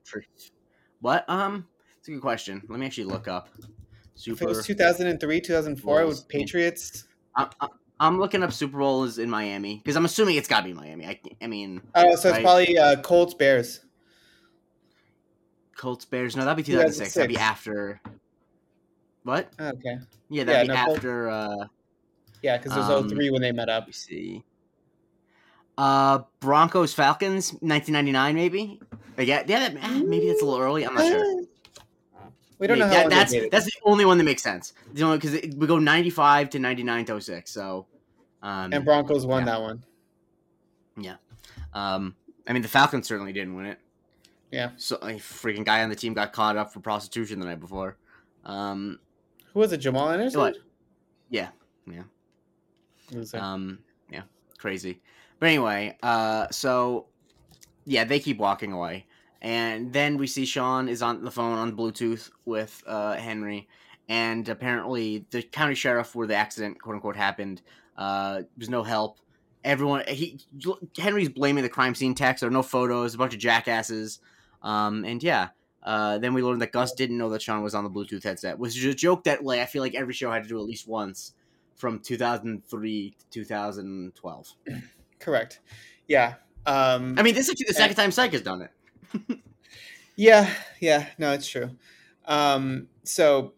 [1.00, 1.28] What?
[1.28, 1.66] Um,
[1.98, 2.62] it's a good question.
[2.68, 3.48] Let me actually look up.
[4.14, 4.34] Super.
[4.34, 7.04] If it was 2003, 2004 it was Patriots.
[7.36, 7.48] I,
[8.00, 11.06] am looking up Super Bowls in Miami because I'm assuming it's got to be Miami.
[11.06, 11.80] I, I mean.
[11.94, 12.36] Oh, so right?
[12.36, 13.80] it's probably uh, Colts Bears.
[15.76, 16.36] Colts Bears.
[16.36, 17.14] No, that'd be 2006.
[17.14, 17.14] 2006.
[17.14, 18.00] That'd be after.
[19.24, 19.50] What?
[19.58, 19.98] Okay.
[20.28, 21.30] Yeah, that'd yeah, be no, after.
[21.30, 21.66] Uh,
[22.42, 23.92] yeah, because it was um, 03 when they met up.
[23.92, 24.44] see.
[25.80, 28.80] Uh, Broncos Falcons, 1999, maybe.
[29.16, 30.86] Yeah, yeah, that, maybe that's a little early.
[30.86, 31.44] I'm not sure.
[32.58, 32.90] We don't maybe.
[32.90, 33.08] know.
[33.08, 34.74] That, that's that's the only one that makes sense.
[34.94, 37.50] You know, because we go 95 to 99 to 06.
[37.50, 37.86] So.
[38.42, 39.52] Um, and Broncos won yeah.
[39.52, 39.84] that one.
[40.98, 41.14] Yeah.
[41.72, 42.14] Um,
[42.46, 43.78] I mean, the Falcons certainly didn't win it.
[44.50, 44.72] Yeah.
[44.76, 47.96] So a freaking guy on the team got caught up for prostitution the night before.
[48.44, 48.98] Um,
[49.54, 49.78] Who was it?
[49.78, 50.40] Jamal Anderson.
[50.40, 50.56] What?
[51.30, 51.48] Yeah.
[51.90, 52.02] Yeah.
[53.32, 53.78] Um.
[54.10, 54.24] Yeah.
[54.58, 55.00] Crazy.
[55.40, 57.07] But anyway, uh, so
[57.87, 59.07] yeah, they keep walking away,
[59.40, 63.66] and then we see Shawn is on the phone on Bluetooth with uh, Henry,
[64.09, 67.62] and apparently the county sheriff where the accident quote unquote happened,
[67.96, 69.18] uh, there's no help.
[69.64, 70.38] Everyone, he
[70.96, 72.42] Henry's blaming the crime scene text.
[72.42, 74.20] There are no photos, a bunch of jackasses,
[74.62, 75.48] um, and yeah.
[75.83, 78.59] Uh, then we learned that Gus didn't know that Shawn was on the Bluetooth headset,
[78.59, 80.66] which is a joke that like I feel like every show had to do at
[80.66, 81.33] least once
[81.76, 84.55] from 2003 to 2012.
[85.20, 85.61] Correct.
[86.09, 86.35] Yeah.
[86.66, 89.38] Um, I mean, this is the second and, time Psych has done it.
[90.16, 90.52] yeah.
[90.80, 91.06] Yeah.
[91.18, 91.70] No, it's true.
[92.24, 93.52] Um, so,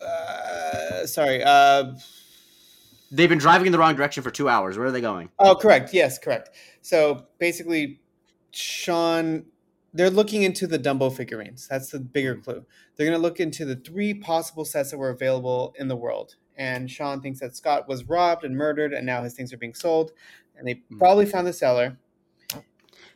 [0.00, 1.42] uh, sorry.
[1.44, 1.94] Uh,
[3.12, 4.78] They've been driving in the wrong direction for two hours.
[4.78, 5.30] Where are they going?
[5.38, 5.92] Oh, correct.
[5.92, 6.50] Yes, correct.
[6.80, 8.00] So basically,
[8.52, 9.46] Shawn,
[9.92, 11.66] they're looking into the Dumbo figurines.
[11.68, 12.64] That's the bigger clue.
[12.94, 16.36] They're going to look into the three possible sets that were available in the world
[16.60, 19.74] and Shawn thinks that Scott was robbed and murdered, and now his things are being
[19.74, 20.12] sold.
[20.56, 20.98] And they hmm.
[20.98, 21.96] probably found the seller.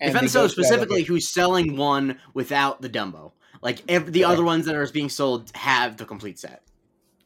[0.00, 3.32] They found the seller specifically who's selling one without the Dumbo.
[3.60, 4.32] Like every, the Correct.
[4.32, 6.62] other ones that are being sold have the complete set.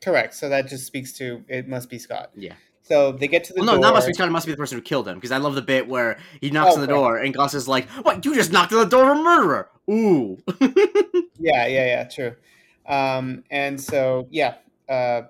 [0.02, 0.34] Correct.
[0.34, 2.30] So that just speaks to it must be Scott.
[2.34, 2.54] Yeah.
[2.82, 3.80] So they get to the well, no, door.
[3.82, 4.28] not must be Scott.
[4.28, 5.14] It must be the person who killed him.
[5.14, 7.68] Because I love the bit where he knocks oh, on the door and Gus is
[7.68, 8.24] like, "What?
[8.24, 10.36] You just knocked on the door of a murderer." Ooh.
[11.38, 12.04] yeah, yeah, yeah.
[12.04, 12.34] True.
[12.86, 14.54] Um, and so yeah,
[14.88, 15.22] uh,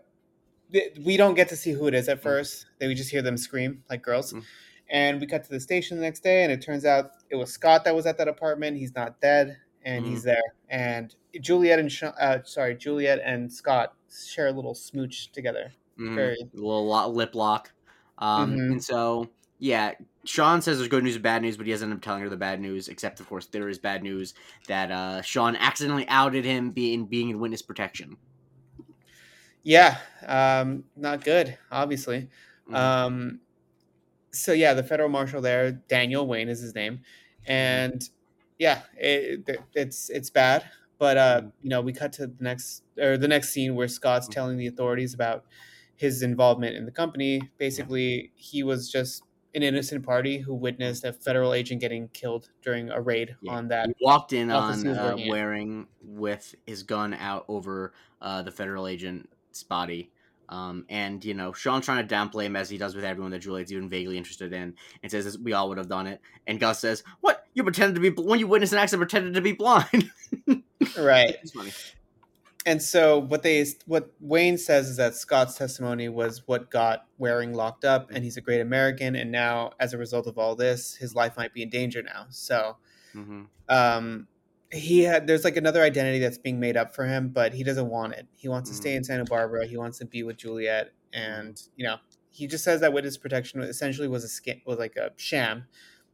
[1.04, 2.22] we don't get to see who it is at mm.
[2.22, 2.66] first.
[2.78, 4.32] They we just hear them scream like girls.
[4.32, 4.42] Mm.
[4.90, 7.52] And we cut to the station the next day, and it turns out it was
[7.52, 8.78] Scott that was at that apartment.
[8.78, 10.08] He's not dead, and mm.
[10.08, 10.42] he's there.
[10.70, 15.72] And Juliet and uh, sorry, Juliet and Scott share a little smooch together.
[15.98, 16.14] Mm.
[16.14, 17.72] Very a little lip lock.
[18.18, 18.72] Um, mm-hmm.
[18.72, 19.28] And so,
[19.58, 19.92] yeah,
[20.24, 22.28] Shawn says there's good news and bad news, but he doesn't end up telling her
[22.28, 22.88] the bad news.
[22.88, 24.34] Except, of course, there is bad news
[24.66, 28.16] that uh, Shawn accidentally outed him being being in witness protection.
[29.62, 32.28] Yeah, um, not good, obviously.
[32.66, 32.74] Mm-hmm.
[32.74, 33.40] Um,
[34.30, 37.00] so yeah, the federal marshal there, Daniel Wayne is his name,
[37.46, 38.08] and
[38.58, 40.64] yeah, it, it's it's bad.
[40.98, 41.48] But uh, mm-hmm.
[41.62, 44.32] you know, we cut to the next or the next scene where Scott's mm-hmm.
[44.32, 45.44] telling the authorities about
[45.96, 47.42] his involvement in the company.
[47.58, 49.22] Basically, he was just
[49.54, 53.52] an innocent party who witnessed a federal agent getting killed during a raid yeah.
[53.52, 53.88] on that.
[53.88, 59.28] He walked in on uh, wearing with his gun out over uh, the federal agent
[59.62, 60.10] body.
[60.48, 63.40] Um, and you know, Shawn trying to downplay him as he does with everyone that
[63.40, 66.20] Juliet's even vaguely interested in, and says we all would have done it.
[66.46, 67.46] And Gus says, "What?
[67.54, 70.10] You pretended to be when you witnessed an accident, pretended to be blind."
[70.98, 71.36] right.
[72.64, 77.52] And so what they what Wayne says is that Scott's testimony was what got Waring
[77.52, 80.94] locked up, and he's a great American, and now as a result of all this,
[80.94, 82.26] his life might be in danger now.
[82.30, 82.76] So,
[83.14, 83.42] mm-hmm.
[83.68, 84.28] um,
[84.70, 87.88] he had there's like another identity that's being made up for him, but he doesn't
[87.88, 88.26] want it.
[88.36, 89.06] He wants to stay in mm.
[89.06, 89.66] Santa Barbara.
[89.66, 91.96] He wants to be with Juliet, and you know,
[92.30, 95.64] he just says that witness protection essentially was a scam, was like a sham.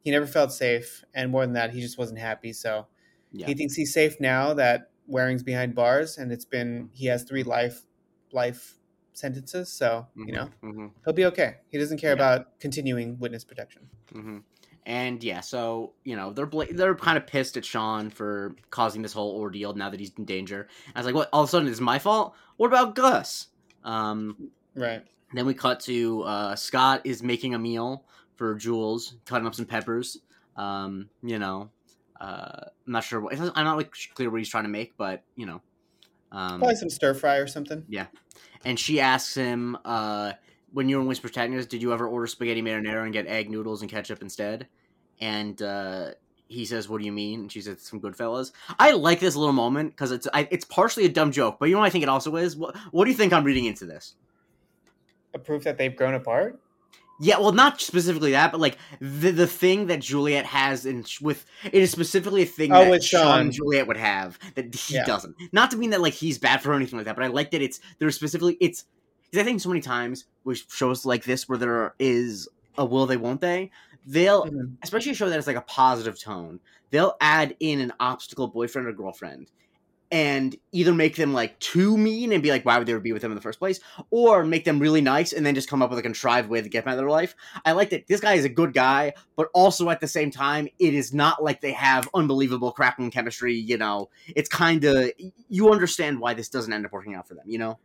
[0.00, 2.52] He never felt safe, and more than that, he just wasn't happy.
[2.52, 2.86] So
[3.32, 3.46] Yeah.
[3.46, 7.42] He thinks he's safe now that Waring's behind bars, and it's been he has three
[7.42, 7.82] life
[8.32, 8.76] life
[9.14, 10.86] sentences, so mm-hmm, you know mm-hmm.
[11.04, 11.56] he'll be okay.
[11.70, 12.14] He doesn't care yeah.
[12.14, 13.88] about continuing witness protection.
[14.12, 14.38] Mm-hmm.
[14.86, 19.00] And yeah, so you know they're bla- they're kind of pissed at Shawn for causing
[19.00, 20.68] this whole ordeal now that he's in danger.
[20.94, 21.30] I was like, what?
[21.32, 22.34] All of a sudden, it's my fault.
[22.58, 23.48] What about Gus?
[23.82, 25.02] Um, right.
[25.32, 28.04] Then we cut to uh, Scott is making a meal
[28.36, 30.18] for Jules, cutting up some peppers.
[30.56, 31.70] Um, you know,
[32.20, 33.20] uh, I'm not sure.
[33.20, 35.60] What, I'm not like clear what he's trying to make, but you know,
[36.30, 37.84] um, probably some stir fry or something.
[37.88, 38.06] Yeah,
[38.64, 40.32] and she asks him, uh,
[40.74, 43.50] "When you were in witness protection, did you ever order spaghetti marinara and get egg
[43.50, 44.68] noodles and ketchup instead?"
[45.20, 46.10] And uh,
[46.48, 49.52] he says, "What do you mean?" And she says, "Some Goodfellas." I like this little
[49.52, 52.02] moment because it's I, it's partially a dumb joke, but you know what I think
[52.02, 52.56] it also is.
[52.56, 54.14] What, what do you think I'm reading into this?
[55.32, 56.60] A proof that they've grown apart.
[57.20, 61.46] Yeah, well, not specifically that, but like the the thing that Juliet has in with
[61.64, 65.04] it is specifically a thing oh, that Shawn Juliet would have that he yeah.
[65.04, 65.36] doesn't.
[65.52, 67.62] Not to mean that like he's bad for anything like that, but I like that
[67.62, 68.86] it's there's specifically it's
[69.34, 73.06] because I think so many times with shows like this where there is a will
[73.06, 73.72] they won't they
[74.06, 74.74] they'll mm-hmm.
[74.82, 78.86] especially a show that has like a positive tone they'll add in an obstacle boyfriend
[78.86, 79.50] or girlfriend
[80.12, 83.22] and either make them like too mean and be like, why would they be with
[83.22, 85.90] them in the first place, or make them really nice and then just come up
[85.90, 87.34] with a contrived way to get out of their life.
[87.64, 90.68] I like that this guy is a good guy, but also at the same time,
[90.78, 93.54] it is not like they have unbelievable cracking chemistry.
[93.54, 95.10] You know, it's kind of
[95.48, 97.46] you understand why this doesn't end up working out for them.
[97.48, 97.78] You know,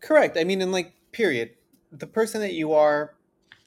[0.00, 0.36] correct.
[0.36, 1.50] I mean, in like period,
[1.92, 3.14] the person that you are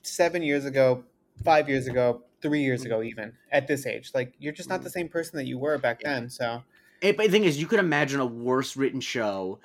[0.04, 1.04] seven years ago,
[1.44, 4.90] five years ago, three years ago, even at this age, like you're just not the
[4.90, 4.94] mm.
[4.94, 6.30] same person that you were back then.
[6.30, 6.64] So
[7.02, 9.60] it, but the thing is, you could imagine a worse written show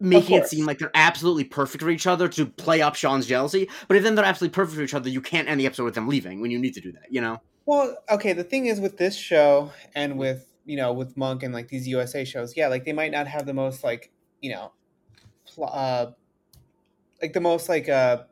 [0.00, 3.68] making it seem like they're absolutely perfect for each other to play up Shawn's jealousy.
[3.86, 5.94] But if then they're absolutely perfect for each other, you can't end the episode with
[5.94, 7.06] them leaving when you need to do that.
[7.10, 7.40] You know.
[7.66, 8.32] Well, okay.
[8.32, 11.86] The thing is with this show and with you know with Monk and like these
[11.86, 14.72] USA shows, yeah, like they might not have the most like you know,
[15.64, 16.12] uh,
[17.20, 18.22] like the most like uh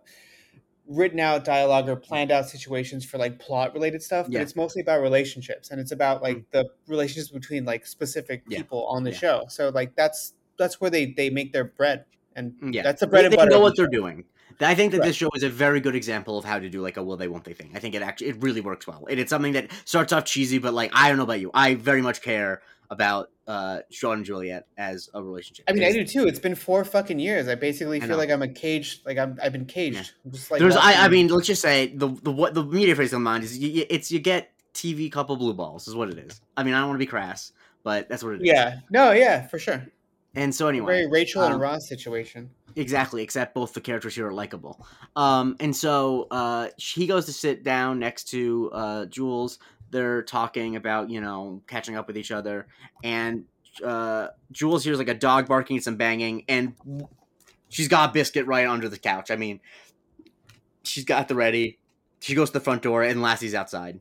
[0.89, 4.41] written out dialogue or planned out situations for like plot related stuff, but yeah.
[4.41, 6.45] it's mostly about relationships and it's about like mm.
[6.53, 8.97] the relationships between like specific people yeah.
[8.97, 9.19] on the yeah.
[9.19, 9.45] show.
[9.49, 13.07] So like that's that's where they they make their bread, and mm, yeah, that's the
[13.07, 13.51] bread they, and butter.
[13.51, 14.25] They know what they're doing.
[14.61, 15.07] I think that right.
[15.07, 17.29] this show is a very good example of how to do like a will they
[17.29, 17.71] won't they thing.
[17.75, 19.07] I think it actually it really works well.
[19.09, 21.75] It, it's something that starts off cheesy, but like I don't know about you, I
[21.75, 25.65] very much care about uh, Shawn and Juliet as a relationship.
[25.69, 26.29] I mean, I do too.
[26.29, 27.49] It's been four fucking years.
[27.49, 29.07] I basically feel like I'm a caged.
[29.07, 29.97] Like I'm, I've been caged.
[29.97, 30.31] Yeah.
[30.31, 33.13] Just like There's, I, I mean, let's just say the the what the media phrase
[33.13, 36.41] in mind is you, it's you get TV couple blue balls is what it is.
[36.57, 38.47] I mean, I don't want to be crass, but that's what it is.
[38.47, 38.81] Yeah.
[38.91, 39.13] No.
[39.13, 39.47] Yeah.
[39.47, 39.83] For sure.
[40.35, 42.51] And so anyway, very Rachel um, and Ross situation.
[42.77, 44.87] Exactly, except both the characters here are likable.
[45.17, 49.59] Um, and so uh, he goes to sit down next to uh, Jules.
[49.91, 52.67] They're talking about you know catching up with each other,
[53.03, 53.45] and
[53.85, 56.75] uh, Jules hears like a dog barking and some banging, and
[57.69, 59.31] she's got Biscuit right under the couch.
[59.31, 59.61] I mean,
[60.83, 61.79] she's got the ready.
[62.21, 64.01] She goes to the front door, and Lassie's outside.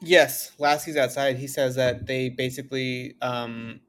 [0.00, 1.36] Yes, Lassie's outside.
[1.36, 3.80] He says that they basically um,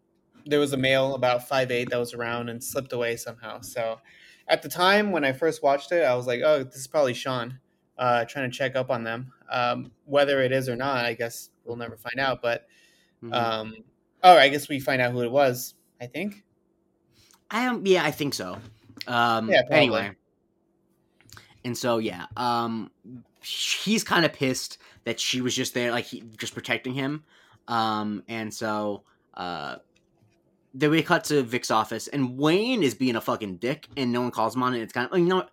[0.46, 3.62] there was a male about five eight that was around and slipped away somehow.
[3.62, 4.00] So
[4.48, 7.14] at the time when I first watched it, I was like, oh, this is probably
[7.14, 7.60] Shawn
[8.00, 9.32] uh, trying to check up on them.
[9.52, 12.42] Um, whether it is or not, I guess we'll never find out.
[12.42, 12.66] But
[13.24, 13.34] mm-hmm.
[13.34, 13.76] um,
[14.24, 15.76] Oh, I guess we find out who it was.
[16.02, 16.44] I think.
[17.50, 17.86] I am.
[17.86, 18.58] Yeah, I think so.
[19.08, 19.62] Um, yeah.
[19.62, 19.78] Probably.
[19.78, 20.12] Anyway,
[21.64, 22.92] and so yeah, um,
[23.42, 27.24] he's kind of pissed that she was just there, like he just protecting him.
[27.68, 29.04] Um, and so
[29.36, 29.78] uh,
[30.74, 34.22] then we cut to Vick's office, and Wayne is being a fucking dick, and no
[34.22, 34.82] one calls him on it.
[34.82, 35.46] It's kind of like you know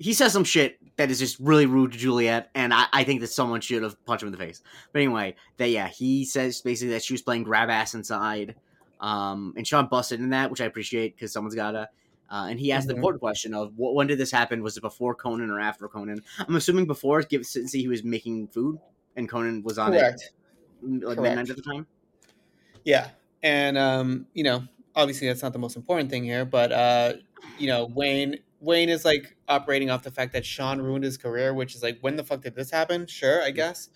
[0.00, 3.20] he says some shit that is just really rude to Juliet, and I, I, think
[3.20, 4.62] that someone should have punched him in the face.
[4.92, 8.56] But anyway, that yeah, he says basically that she was playing grab ass inside,
[8.98, 11.90] um, and Shawn busted in that, which I appreciate because someone's gotta.
[12.30, 12.94] Uh, and he asked mm-hmm.
[12.94, 14.62] the important question of when did this happen?
[14.62, 16.22] Was it before Conan or after Conan?
[16.38, 18.78] I'm assuming before, give since he was making food
[19.16, 20.32] and Conan was on Correct.
[20.82, 21.20] it like Correct.
[21.20, 21.86] midnight at the time.
[22.84, 23.08] Yeah,
[23.42, 24.62] and um, you know,
[24.94, 27.14] obviously that's not the most important thing here, but uh,
[27.58, 31.54] you know, Wayne Wayne is like operating off the fact that Shawn ruined his career,
[31.54, 33.06] which is like, when the fuck did this happen?
[33.06, 33.88] Sure, I guess.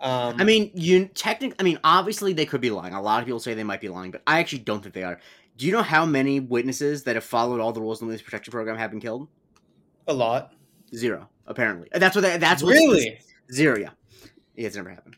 [0.00, 2.94] Um, I mean, you technically, I mean, obviously they could be lying.
[2.94, 5.02] A lot of people say they might be lying, but I actually don't think they
[5.04, 5.20] are.
[5.56, 8.22] Do you know how many witnesses that have followed all the rules in the witness
[8.22, 9.28] protection program have been killed?
[10.08, 10.54] A lot.
[10.94, 11.88] Zero, apparently.
[11.92, 12.22] That's what.
[12.22, 12.70] They, that's what.
[12.70, 13.20] Really.
[13.52, 13.78] Zero.
[13.78, 13.90] Yeah.
[14.56, 15.16] It's never happened.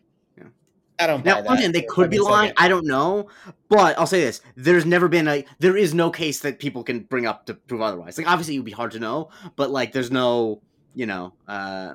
[0.99, 1.25] I don't.
[1.25, 2.53] Now, again, they could be lying.
[2.57, 3.29] I don't know,
[3.69, 7.01] but I'll say this: there's never been a, there is no case that people can
[7.01, 8.19] bring up to prove otherwise.
[8.19, 10.61] Like, obviously, it would be hard to know, but like, there's no,
[10.95, 11.95] you know, uh,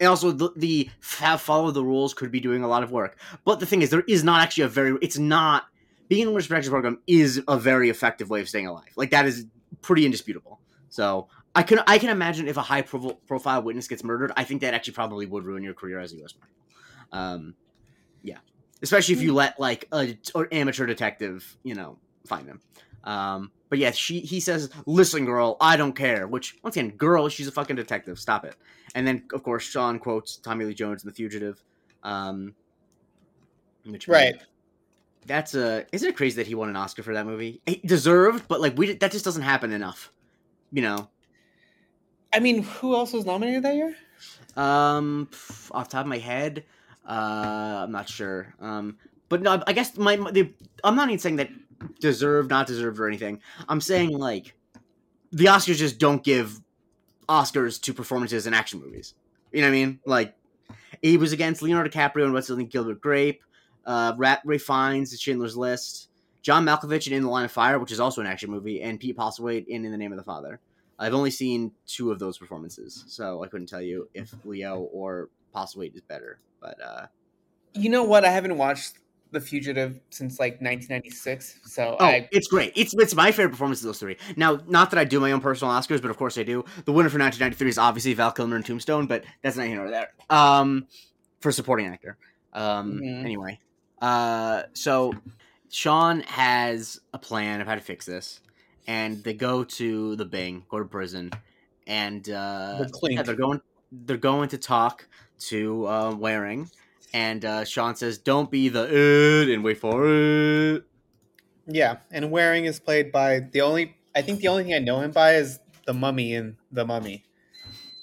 [0.00, 3.18] And also, the, the have follow the rules could be doing a lot of work.
[3.44, 4.98] But the thing is, there is not actually a very.
[5.00, 5.64] It's not
[6.08, 8.90] being in the witness protection program is a very effective way of staying alive.
[8.96, 9.46] Like that is
[9.80, 10.60] pretty indisputable.
[10.88, 14.60] So I can I can imagine if a high profile witness gets murdered, I think
[14.62, 16.34] that actually probably would ruin your career as a U.S.
[16.38, 16.54] Marshal.
[17.12, 17.54] Um,
[18.24, 18.38] yeah,
[18.82, 22.60] especially if you let like a or amateur detective, you know, find him.
[23.04, 27.28] Um, but yeah, she he says, "Listen, girl, I don't care." Which once again, girl,
[27.28, 28.18] she's a fucking detective.
[28.18, 28.56] Stop it.
[28.94, 31.62] And then of course Shawn quotes Tommy Lee Jones in The Fugitive.
[32.02, 32.54] Um,
[33.84, 34.34] which right.
[35.26, 35.86] That's a.
[35.92, 37.60] Isn't it crazy that he won an Oscar for that movie?
[37.66, 40.12] He deserved, but like we that just doesn't happen enough.
[40.70, 41.08] You know.
[42.32, 43.94] I mean, who else was nominated that year?
[44.56, 45.28] Um,
[45.70, 46.64] off top of my head,
[47.06, 48.54] uh, I'm not sure.
[48.60, 51.50] Um, but no, I guess my, my the, I'm not even saying that
[52.00, 53.40] deserved, not deserved, or anything.
[53.68, 54.54] I'm saying like
[55.32, 56.60] the Oscars just don't give
[57.28, 59.14] Oscars to performances in action movies.
[59.52, 60.00] You know what I mean?
[60.06, 60.34] Like
[61.02, 63.42] he was against Leonardo DiCaprio and the Gilbert Grape,
[63.86, 66.08] uh, Rat Ray Fiennes, Schindler's List,
[66.42, 69.00] John Malkovich in In the Line of Fire, which is also an action movie, and
[69.00, 70.60] Pete Postlethwaite in In the Name of the Father.
[70.98, 75.28] I've only seen two of those performances, so I couldn't tell you if Leo or
[75.54, 76.40] Postlethwaite is better.
[76.60, 77.06] But uh,
[77.74, 78.24] you know what?
[78.24, 78.98] I haven't watched
[79.32, 82.28] The Fugitive since like 1996, so oh, I...
[82.32, 82.72] it's great.
[82.74, 84.16] It's it's my favorite performance of those three.
[84.36, 86.64] Now, not that I do my own personal Oscars, but of course I do.
[86.84, 89.90] The winner for 1993 is obviously Val Kilmer in Tombstone, but that's not here nor
[89.90, 90.12] there.
[90.30, 90.86] Um,
[91.40, 92.16] for supporting actor.
[92.52, 93.24] Um, mm-hmm.
[93.24, 93.60] anyway,
[94.00, 95.12] uh, so
[95.68, 98.40] Shawn has a plan of how to fix this
[98.86, 101.30] and they go to the Bing, go to prison,
[101.86, 103.60] and uh, the yeah, they're going
[103.92, 105.06] they're going to talk
[105.48, 106.70] to uh, Waring,
[107.12, 110.84] and uh, Shawn says, "Don't be the it and wait for it."
[111.66, 115.00] Yeah, and Waring is played by the only I think the only thing I know
[115.00, 117.24] him by is the Mummy in the Mummy.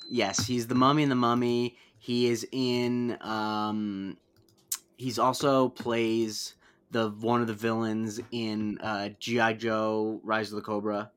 [0.10, 1.78] Yes, he's the Mummy in the Mummy.
[1.98, 3.18] He is in.
[3.22, 4.18] Um,
[4.98, 6.56] he's also plays
[6.92, 11.12] the one of the villains in uh, GI Joe: Rise of the Cobra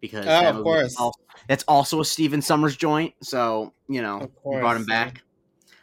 [0.00, 3.14] because oh, that of course also, that's also a Stephen Sommers joint.
[3.22, 5.22] So you know, brought him back.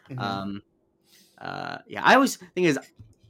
[0.09, 0.19] Mm-hmm.
[0.19, 0.63] Um,
[1.39, 2.79] uh, yeah, I always think is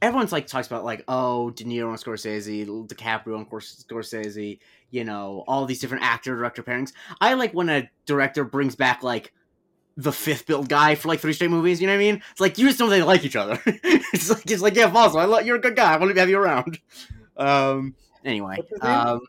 [0.02, 4.58] everyone's like talks about like oh De Niro and Scorsese, DiCaprio and Scorsese,
[4.90, 6.92] you know, all these different actor director pairings.
[7.20, 9.32] I like when a director brings back like
[9.96, 11.80] the fifth build guy for like three straight movies.
[11.80, 12.22] You know what I mean?
[12.30, 13.60] It's like you just don't they like each other.
[13.66, 15.94] it's like it's like yeah, Fossil, I love you're a good guy.
[15.94, 16.78] I want to have you around.
[17.38, 17.94] Um.
[18.24, 19.20] Anyway, um,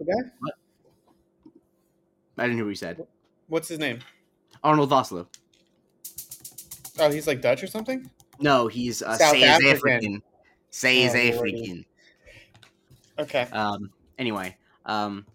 [2.38, 3.06] I didn't hear what you said.
[3.48, 4.00] What's his name?
[4.64, 5.28] Arnold Vosloo.
[7.00, 8.10] Oh, he's like Dutch or something.
[8.40, 9.68] No, he's uh, South African.
[9.68, 10.24] African.
[10.70, 11.86] Say is oh, African.
[13.20, 13.48] Okay.
[13.52, 13.92] Um.
[14.18, 14.58] Anyway.
[14.86, 15.26] Um.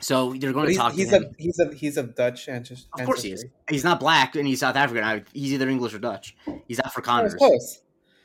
[0.00, 0.92] So they're going but to talk.
[0.92, 2.88] He's to a he's a he's of Dutch ancestry.
[2.98, 3.44] Of course he is.
[3.68, 5.24] He's not black and he's South African.
[5.32, 6.36] he's either English or Dutch.
[6.68, 7.32] He's Afrikaner.
[7.34, 7.80] Oh, close.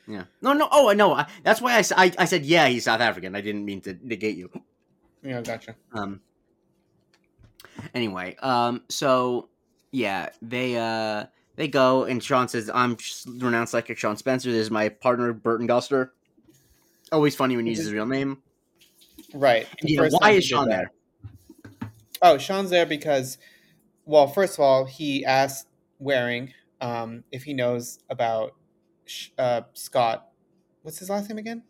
[0.08, 0.24] Yeah.
[0.41, 0.67] No, no.
[0.72, 1.13] Oh, no.
[1.13, 2.67] I, that's why I, I, I said yeah.
[2.67, 3.36] He's South African.
[3.36, 4.50] I didn't mean to negate you.
[5.24, 5.76] Yeah, gotcha.
[5.94, 6.20] Um.
[7.94, 8.84] Anyway, um.
[8.89, 9.50] So
[9.91, 11.26] yeah, they uh
[11.62, 12.97] they go and Shawn says, "I'm
[13.38, 14.52] renowned psychic Shawn Spencer.
[14.52, 16.10] This is my partner Burton Guster."
[17.12, 18.39] Always funny when he uses his real name.
[19.32, 19.67] Right.
[19.84, 20.91] You know, why is Shawn there?
[22.19, 23.38] Oh, Shawn's there because,
[24.06, 25.67] well, first of all, he asked
[26.00, 28.56] Waring um, if he knows about
[29.38, 30.30] uh, Scott.
[30.82, 31.62] What's his last name again?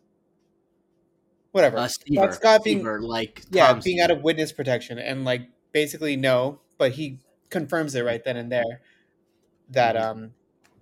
[1.50, 1.76] Whatever.
[1.76, 2.32] Uh, Stever.
[2.32, 4.04] Scott being Stever, like yeah, Tom being Stever.
[4.04, 7.18] out of witness protection and like basically no, but he
[7.50, 8.80] confirms it right then and there
[9.70, 10.22] that mm-hmm.
[10.22, 10.30] um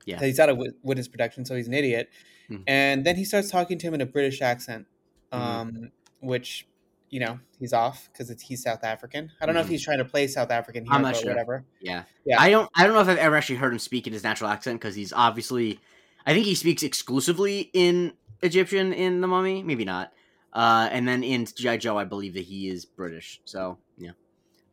[0.06, 2.10] yeah that he's out of witness protection, so he's an idiot.
[2.50, 2.62] Mm-hmm.
[2.66, 4.86] And then he starts talking to him in a British accent,
[5.32, 5.42] mm-hmm.
[5.42, 6.26] um, mm-hmm.
[6.26, 6.66] which
[7.08, 9.30] you know he's off because it's he's South African.
[9.40, 9.72] I don't know if mm-hmm.
[9.72, 11.30] he's trying to play South African here, I'm not sure.
[11.30, 11.64] whatever.
[11.80, 12.40] Yeah, yeah.
[12.40, 12.68] I don't.
[12.74, 14.94] I don't know if I've ever actually heard him speak in his natural accent because
[14.94, 15.80] he's obviously.
[16.26, 18.12] I think he speaks exclusively in
[18.42, 19.62] Egyptian in the Mummy.
[19.62, 20.12] Maybe not.
[20.52, 23.40] Uh, and then in GI Joe, I believe that he is British.
[23.44, 24.10] So yeah.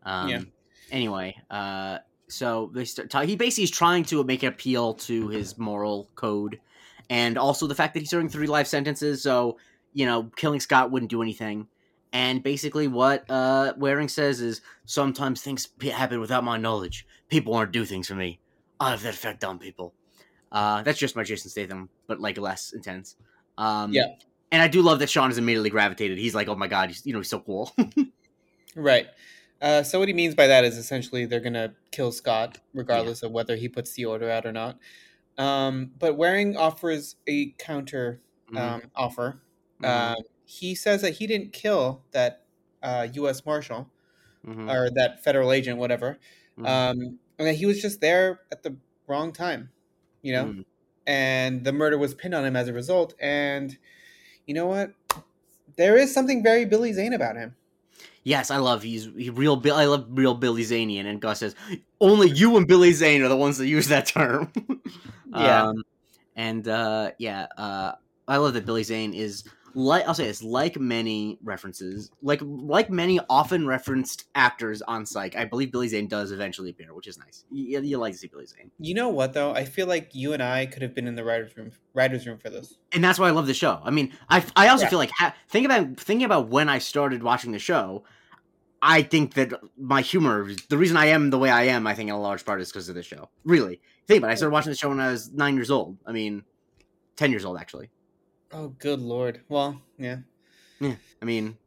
[0.03, 0.41] Um, yeah.
[0.91, 3.13] Anyway, uh, so they start.
[3.25, 6.59] He basically is trying to make an appeal to his moral code,
[7.09, 9.23] and also the fact that he's serving three life sentences.
[9.23, 9.57] So
[9.93, 11.67] you know, killing Scott wouldn't do anything.
[12.13, 17.05] And basically, what uh, Waring says is sometimes things happen without my knowledge.
[17.29, 18.39] People want to do things for me.
[18.79, 19.93] I have that effect on people.
[20.51, 23.15] Uh, that's just my Jason Statham, but like less intense.
[23.57, 24.05] Um, yeah.
[24.51, 26.17] And I do love that Shawn is immediately gravitated.
[26.17, 27.75] He's like, oh my god, he's you know he's so cool.
[28.75, 29.07] right.
[29.61, 33.27] Uh, so what he means by that is essentially they're gonna kill Scott regardless yeah.
[33.27, 34.77] of whether he puts the order out or not.
[35.37, 38.57] Um, but Waring offers a counter mm-hmm.
[38.57, 38.87] um, mm-hmm.
[38.95, 39.41] offer.
[39.81, 39.85] Mm-hmm.
[39.85, 42.43] Uh, he says that he didn't kill that
[42.81, 43.45] uh, U.S.
[43.45, 43.89] Marshal
[44.47, 44.69] mm-hmm.
[44.69, 46.19] or that federal agent, whatever,
[46.57, 46.65] mm-hmm.
[46.65, 48.75] um, and that he was just there at the
[49.07, 49.69] wrong time.
[50.21, 50.65] you know, mm.
[51.05, 53.13] and the murder was pinned on him as a result.
[53.19, 53.77] And
[54.45, 54.91] you know what?
[55.75, 57.55] There is something very Billy Zane about him.
[58.23, 59.61] Yes, I love he's he real.
[59.73, 61.55] I love real Billy Zanian, and Gus says
[62.01, 64.51] only you and Billy Zane are the ones that use that term.
[65.33, 65.83] yeah, um,
[66.35, 67.93] and uh, yeah, uh,
[68.27, 69.45] I love that Billy Zane is
[69.77, 75.35] like I'll say this, like many references, like like many often referenced actors on Psych,
[75.35, 77.45] I believe Billy Zane does eventually appear, which is nice.
[77.51, 78.71] You, you like to see Billy Zane.
[78.79, 79.53] You know what though?
[79.53, 82.39] I feel like you and I could have been in the writers' room, writers' room
[82.39, 83.79] for this, and that's why I love the show.
[83.83, 84.89] I mean, I I also yeah.
[84.89, 88.03] feel like ha- think about thinking about when I started watching the show.
[88.81, 92.09] I think that my humor, the reason I am the way I am, I think
[92.09, 93.29] in a large part is because of the show.
[93.43, 94.33] Really, think about it.
[94.33, 95.97] I started watching the show when I was nine years old.
[96.03, 96.45] I mean,
[97.15, 97.91] ten years old actually.
[98.51, 99.41] Oh, good lord.
[99.49, 100.17] Well, yeah.
[100.79, 100.95] Yeah.
[101.21, 101.57] I mean,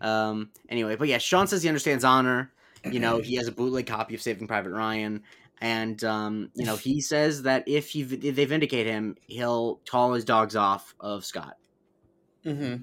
[0.00, 2.52] um, anyway, but yeah, Shawn says he understands honor.
[2.84, 5.22] You know, he has a bootleg copy of Saving Private Ryan,
[5.60, 10.14] and um, you know, he says that if he if they vindicate him, he'll call
[10.14, 11.58] his dogs off of Scott.
[12.44, 12.82] Mm-hmm.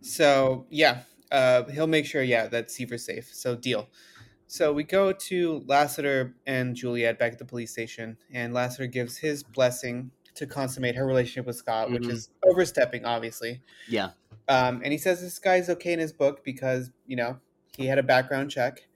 [0.00, 1.00] So yeah,
[1.32, 3.34] uh, he'll make sure, yeah, that Seaver's safe.
[3.34, 3.88] So deal.
[4.46, 9.16] So we go to Lassiter and Juliet back at the police station, and Lassiter gives
[9.16, 11.94] his blessing to consummate her relationship with Scott, mm-hmm.
[11.94, 13.60] which is overstepping, obviously.
[13.88, 14.10] Yeah.
[14.48, 17.38] Um, and he says this guy's okay in his book because you know
[17.76, 18.86] he had a background check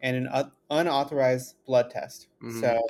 [0.00, 2.28] and an un- unauthorized blood test.
[2.42, 2.60] Mm-hmm.
[2.60, 2.80] So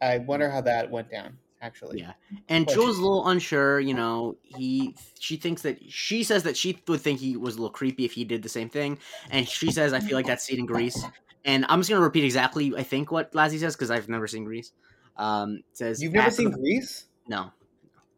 [0.00, 1.38] I wonder how that went down.
[1.62, 2.12] Actually, yeah.
[2.50, 3.80] And Joe's a little unsure.
[3.80, 7.58] You know, he she thinks that she says that she would think he was a
[7.58, 8.98] little creepy if he did the same thing,
[9.30, 11.02] and she says, "I feel like that's seen in Grease."
[11.46, 14.44] And I'm just gonna repeat exactly I think what Lassie says because I've never seen
[14.44, 14.72] Grease.
[15.16, 17.05] Um, says you've never seen Grease?
[17.28, 17.50] No.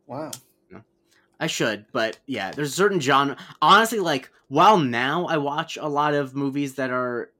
[0.07, 0.31] Wow.
[0.71, 0.83] No.
[1.41, 3.37] I should, but yeah, there's a certain genre.
[3.63, 7.31] Honestly, like while now I watch a lot of movies that are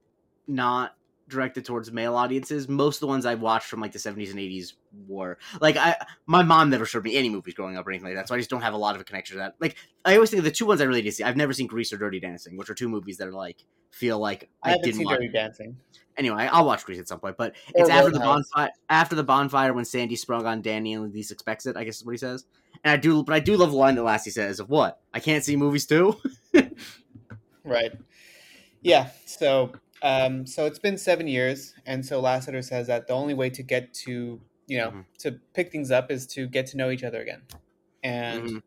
[0.47, 0.95] not
[1.29, 2.67] directed towards male audiences.
[2.67, 4.73] Most of the ones I've watched from like the 70s and 80s
[5.07, 5.95] were like I
[6.25, 8.39] my mom never showed me any movies growing up or anything like that, so I
[8.39, 9.55] just don't have a lot of a connection to that.
[9.59, 11.23] Like I always think the two ones I really did see.
[11.23, 14.19] I've never seen Grease or Dirty Dancing, which are two movies that are like feel
[14.19, 15.77] like I, I didn't seen Dirty Dancing
[16.19, 17.37] anyway, I'll watch Grease at some point.
[17.37, 18.69] But it's or after the bonfire.
[18.89, 21.75] After the bonfire, when Sandy sprung on Danny and least expects it.
[21.75, 22.45] I guess is what he says.
[22.83, 25.19] And I do, but I do love the line that Lassie says of what I
[25.19, 26.15] can't see movies too.
[27.63, 27.91] right.
[28.81, 29.09] Yeah.
[29.25, 29.71] So,
[30.03, 33.63] um, so it's been seven years, and so Lassiter says that the only way to
[33.63, 35.01] get to you know mm-hmm.
[35.19, 37.41] to pick things up is to get to know each other again.
[38.03, 38.57] And mm-hmm.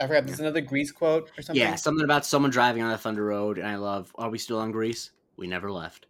[0.00, 0.26] I forgot.
[0.26, 0.46] There's yeah.
[0.46, 1.60] another Grease quote or something.
[1.60, 4.12] Yeah, something about someone driving on the Thunder Road, and I love.
[4.16, 5.10] Are we still on Grease?
[5.36, 6.07] We never left.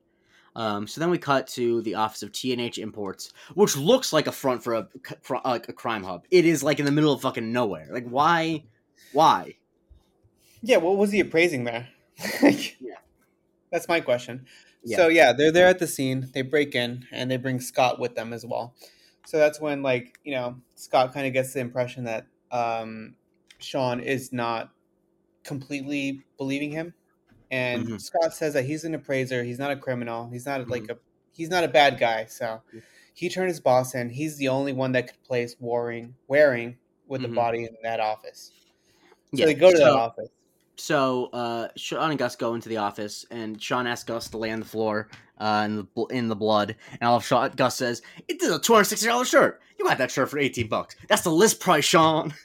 [0.59, 4.33] Um, so then we cut to the office of TNH Imports, which looks like a
[4.33, 4.89] front for a
[5.45, 6.25] like a crime hub.
[6.33, 7.87] It is like in the middle of fucking nowhere.
[7.93, 8.65] Like why?
[9.13, 9.55] Why?
[10.61, 11.89] Yeah, what was he appraising there?
[12.43, 12.97] yeah,
[13.71, 14.47] that's my question.
[14.83, 14.97] Yeah.
[14.97, 16.29] So yeah, they're there at the scene.
[16.35, 18.75] They break in and they bring Scott with them as well.
[19.27, 23.15] So that's when like you know Scott kind of gets the impression that um,
[23.61, 24.71] Shawn is not
[25.45, 26.95] completely believing him
[27.51, 27.97] and mm-hmm.
[27.99, 29.43] Scott says that he's an appraiser.
[29.43, 30.29] He's not a criminal.
[30.31, 30.71] He's not mm-hmm.
[30.71, 30.99] like a
[31.33, 32.27] he's not a bad guy.
[32.27, 32.61] So
[33.15, 34.11] he turned his boss in.
[34.11, 36.77] He's the only one that could place Waring Waring
[37.07, 37.31] with mm-hmm.
[37.31, 38.53] the body in that office.
[39.35, 39.47] So yeah.
[39.47, 40.29] they go to so, that office.
[40.77, 44.53] So uh, Shawn and Gus go into the office, and Shawn asks Gus to lay
[44.53, 46.77] on the floor uh, in the in the blood.
[46.93, 49.61] And all of Shawn, Gus says, "It is a two hundred sixty dollars shirt.
[49.79, 50.97] You got that shirt for eighteen bucks.
[51.09, 52.35] That's the list price, Shawn."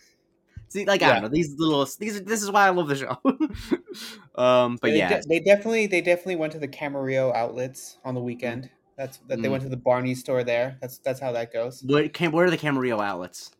[0.73, 1.09] See, like yeah.
[1.09, 2.23] I don't know these little these.
[2.23, 3.19] This is why I love the show.
[4.43, 8.15] um, but they yeah, de- they definitely they definitely went to the Camarillo outlets on
[8.15, 8.71] the weekend.
[8.97, 9.51] That's that they mm.
[9.51, 10.79] went to the Barney store there.
[10.81, 11.83] That's that's how that goes.
[11.85, 13.51] What cam- where are the Camarillo outlets?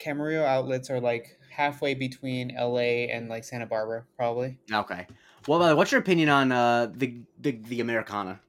[0.00, 4.58] Camarillo outlets are like halfway between LA and like Santa Barbara, probably.
[4.72, 5.06] Okay.
[5.46, 8.40] Well, uh, what's your opinion on uh, the, the the Americana?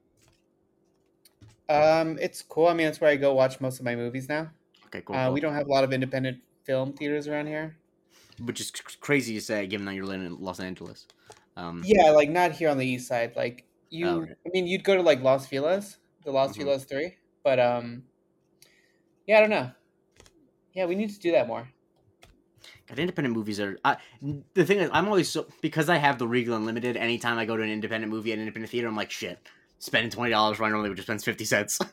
[1.68, 2.66] Um, it's cool.
[2.66, 4.50] I mean, that's where I go watch most of my movies now.
[4.86, 5.14] Okay, cool.
[5.14, 5.34] Uh, cool.
[5.34, 7.76] We don't have a lot of independent film theaters around here
[8.44, 8.70] which is
[9.00, 11.06] crazy to say given that you're living in Los Angeles.
[11.56, 13.34] Um, yeah, like not here on the east side.
[13.36, 14.22] Like you, oh.
[14.22, 16.62] I mean, you'd go to like Los Feliz, the Los mm-hmm.
[16.62, 18.04] Feliz Three, but um,
[19.26, 19.70] yeah, I don't know.
[20.72, 21.68] Yeah, we need to do that more.
[22.88, 23.78] God, independent movies are.
[23.84, 23.96] I,
[24.54, 26.96] the thing is, I'm always so because I have the Regal Unlimited.
[26.96, 29.38] Anytime I go to an independent movie at an independent theater, I'm like, shit,
[29.78, 31.78] spending twenty dollars when I normally would just spend fifty cents.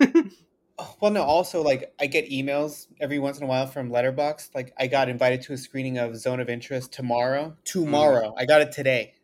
[1.02, 1.24] Well, no.
[1.24, 5.10] Also, like I get emails every once in a while from Letterboxd Like I got
[5.10, 7.56] invited to a screening of Zone of Interest tomorrow.
[7.64, 8.40] Tomorrow, mm-hmm.
[8.40, 9.16] I got it today.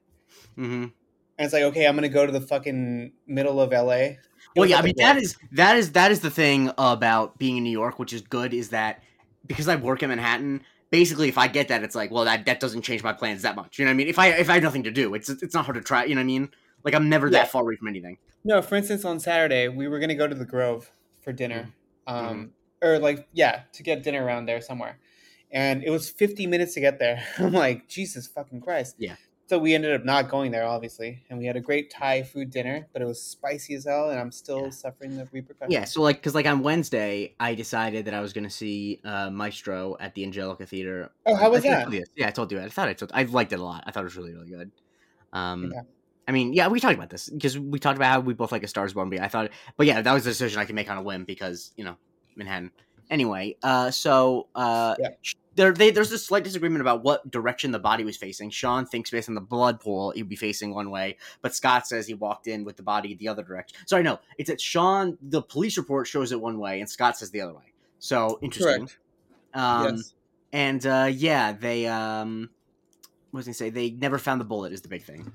[0.57, 0.83] Mm-hmm.
[0.83, 4.17] And it's like, okay, I'm gonna go to the fucking middle of LA.
[4.55, 7.63] Well, yeah, I mean that is that is that is the thing about being in
[7.63, 9.03] New York, which is good, is that
[9.45, 10.63] because I work in Manhattan.
[10.89, 13.55] Basically, if I get that, it's like, well, that that doesn't change my plans that
[13.55, 13.79] much.
[13.79, 14.07] You know what I mean?
[14.07, 16.05] If I if I have nothing to do, it's it's not hard to try.
[16.05, 16.49] You know what I mean?
[16.83, 17.39] Like I'm never yeah.
[17.39, 18.17] that far away from anything.
[18.43, 20.91] No, for instance, on Saturday we were gonna go to the Grove
[21.23, 21.73] for dinner.
[22.07, 22.25] Mm-hmm.
[22.27, 22.51] Um,
[22.81, 24.99] or like yeah, to get dinner around there somewhere.
[25.51, 27.23] And it was 50 minutes to get there.
[27.37, 28.95] I'm like, Jesus fucking Christ.
[28.97, 29.15] Yeah.
[29.47, 32.49] So we ended up not going there, obviously, and we had a great Thai food
[32.49, 34.69] dinner, but it was spicy as hell, and I'm still yeah.
[34.69, 35.71] suffering the repercussions.
[35.71, 39.01] Yeah, so like, because like on Wednesday, I decided that I was going to see
[39.03, 41.11] uh, Maestro at the Angelika Theater.
[41.25, 42.05] Oh, how was I that?
[42.15, 42.61] Yeah, I told you.
[42.61, 43.11] I thought I told.
[43.13, 43.83] I liked it a lot.
[43.85, 44.71] I thought it was really, really good.
[45.33, 45.81] Um, yeah.
[46.27, 48.63] I mean, yeah, we talked about this because we talked about how we both like
[48.63, 49.09] a Stars Born.
[49.09, 51.25] But I thought, but yeah, that was a decision I could make on a whim
[51.25, 51.97] because you know
[52.35, 52.71] Manhattan.
[53.09, 55.09] Anyway, uh, so uh, yeah
[55.55, 58.49] there they, there's a slight disagreement about what direction the body was facing.
[58.49, 62.07] Shawn thinks based on the blood pool he'd be facing one way, but Scott says
[62.07, 63.77] he walked in with the body the other direction.
[63.85, 67.31] Sorry, no, it's that Shawn the police report shows it one way and Scott says
[67.31, 67.73] the other way.
[67.99, 68.87] So interesting.
[68.87, 68.97] Correct.
[69.53, 70.13] Um, yes.
[70.51, 72.49] And uh, yeah, they um,
[73.31, 73.69] what was I say?
[73.69, 74.73] They never found the bullet.
[74.73, 75.31] Is the big thing.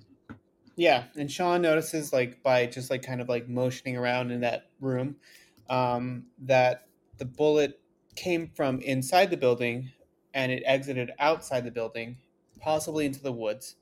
[0.78, 4.70] Yeah, and Shawn notices like by just like kind of like motioning around in that
[4.80, 5.16] room,
[5.68, 7.80] um, that the bullet
[8.14, 9.90] came from inside the building
[10.34, 12.16] and it exited outside the building,
[12.60, 13.74] possibly into the woods.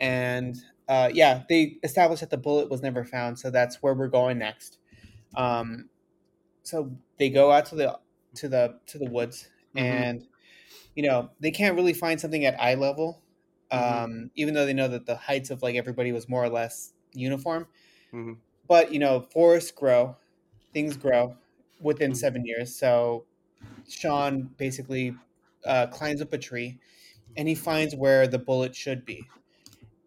[0.00, 0.56] And
[0.88, 4.38] uh, yeah, they established that the bullet was never found, so that's where we're going
[4.38, 4.78] next.
[5.36, 5.88] Um,
[6.64, 6.90] so
[7.20, 7.96] they go out to the
[8.34, 9.86] to the to the woods, mm-hmm.
[9.86, 10.26] and
[10.96, 13.22] you know they can't really find something at eye level,
[13.70, 14.04] mm-hmm.
[14.04, 16.92] um, even though they know that the heights of like everybody was more or less
[17.12, 17.66] uniform.
[18.12, 18.34] Mm-hmm.
[18.66, 20.16] But you know, forests grow,
[20.72, 21.36] things grow
[21.80, 22.16] within mm-hmm.
[22.16, 22.74] seven years.
[22.74, 23.24] So
[23.88, 25.14] Shawn basically
[25.64, 26.78] uh, climbs up a tree
[27.36, 29.24] and he finds where the bullet should be.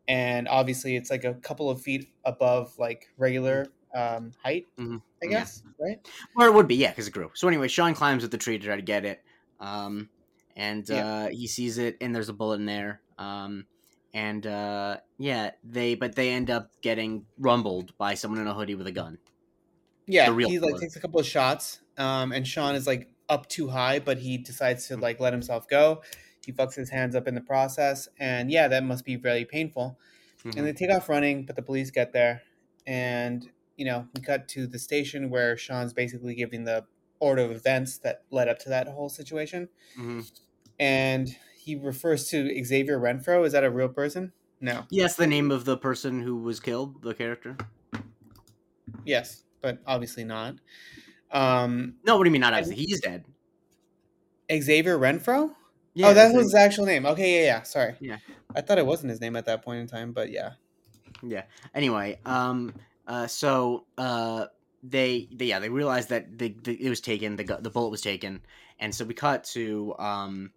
[0.08, 4.98] And obviously, it's like a couple of feet above like regular um, height, mm-hmm.
[5.24, 5.86] I guess, yeah.
[5.86, 6.10] right?
[6.36, 7.32] Or it would be, yeah, because it grew.
[7.34, 9.24] So anyway, Shawn climbs up the tree to try to get it,
[9.60, 10.10] um,
[10.56, 11.06] and yeah.
[11.06, 13.00] uh, he sees it, and there's a bullet in there.
[13.18, 13.66] Um,
[14.14, 18.76] and uh, yeah, they but they end up getting rumbled by someone in a hoodie
[18.76, 19.18] with a gun.
[20.08, 23.70] Yeah, he like takes a couple of shots, um, and Shawn is like up too
[23.70, 26.02] high, but he decides to like let himself go.
[26.46, 29.98] He fucks his hands up in the process, and yeah, that must be very painful.
[30.44, 30.58] Mm-hmm.
[30.58, 32.42] And they take off running, but the police get there,
[32.86, 36.86] and you know we cut to the station where Shawn's basically giving the
[37.20, 40.22] order of events that led up to that whole situation, mm-hmm.
[40.80, 41.34] and
[41.64, 43.46] he refers to Xavier Renfro.
[43.46, 44.32] Is that a real person?
[44.60, 44.86] No.
[44.90, 47.58] Yes, the name of the person who was killed, the character.
[49.06, 50.56] Yes, but obviously not.
[51.32, 52.84] Um, no, what do you mean not obviously?
[52.84, 53.26] He's dead.
[54.52, 55.52] Xavier Renfro.
[55.94, 57.06] Yeah, oh, that was his actual name.
[57.06, 57.62] Okay, yeah, yeah.
[57.64, 57.96] Sorry.
[58.00, 58.18] Yeah.
[58.56, 60.52] I thought it wasn't his name at that point in time, but yeah.
[61.22, 61.44] Yeah.
[61.74, 62.74] Anyway, um,
[63.08, 64.46] uh, so uh,
[64.84, 68.02] they, they yeah, they realized that the, the it was taken, the the bullet was
[68.02, 68.42] taken,
[68.80, 70.52] and so we cut to um,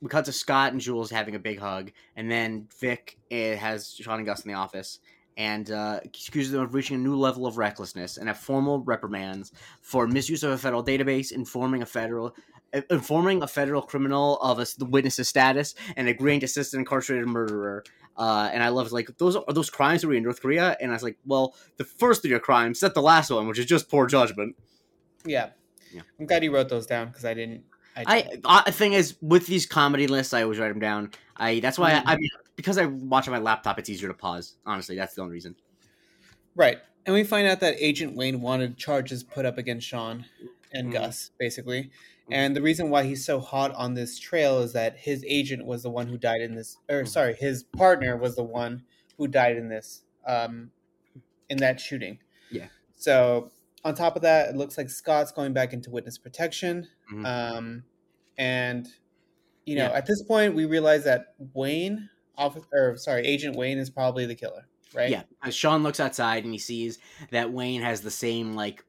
[0.00, 3.94] we cut to Scott and Jules having a big hug, and then Vick eh, has
[3.94, 5.00] Shawn and Gus in the office,
[5.36, 9.52] and uh, accuses them of reaching a new level of recklessness and have formal reprimands
[9.80, 12.34] for misuse of a federal database, informing a federal
[12.72, 16.80] uh, informing a federal criminal of a, the witness's status, and agreeing to assist an
[16.80, 17.84] incarcerated murderer.
[18.16, 20.90] Uh, and I love like those are those crimes that were in North Korea, and
[20.90, 23.66] I was like, well, the first three are crimes set the last one, which is
[23.66, 24.56] just poor judgment.
[25.24, 25.50] Yeah,
[25.92, 26.02] yeah.
[26.18, 27.64] I'm glad you wrote those down because I didn't.
[27.96, 28.04] I,
[28.44, 31.10] I uh, thing is with these comedy lists, I always write them down.
[31.36, 32.08] I that's why mm-hmm.
[32.08, 34.56] I, I mean because I watch on my laptop, it's easier to pause.
[34.66, 35.56] Honestly, that's the only reason.
[36.54, 40.26] Right, and we find out that Agent Wayne wanted charges put up against Shawn
[40.72, 41.02] and mm-hmm.
[41.02, 41.84] Gus, basically.
[41.84, 42.32] Mm-hmm.
[42.32, 45.82] And the reason why he's so hot on this trail is that his agent was
[45.82, 47.06] the one who died in this, or mm-hmm.
[47.06, 48.84] sorry, his partner was the one
[49.16, 50.70] who died in this, um,
[51.48, 52.18] in that shooting.
[52.50, 52.66] Yeah.
[52.96, 53.50] So
[53.84, 56.86] on top of that, it looks like Scott's going back into witness protection.
[57.12, 57.26] Mm-hmm.
[57.26, 57.82] Um,
[58.36, 58.88] and
[59.64, 59.96] you know, yeah.
[59.96, 64.34] at this point, we realize that Wayne officer, or sorry, Agent Wayne is probably the
[64.34, 65.10] killer, right?
[65.10, 65.22] Yeah.
[65.42, 66.98] As Shawn looks outside and he sees
[67.30, 68.84] that Wayne has the same like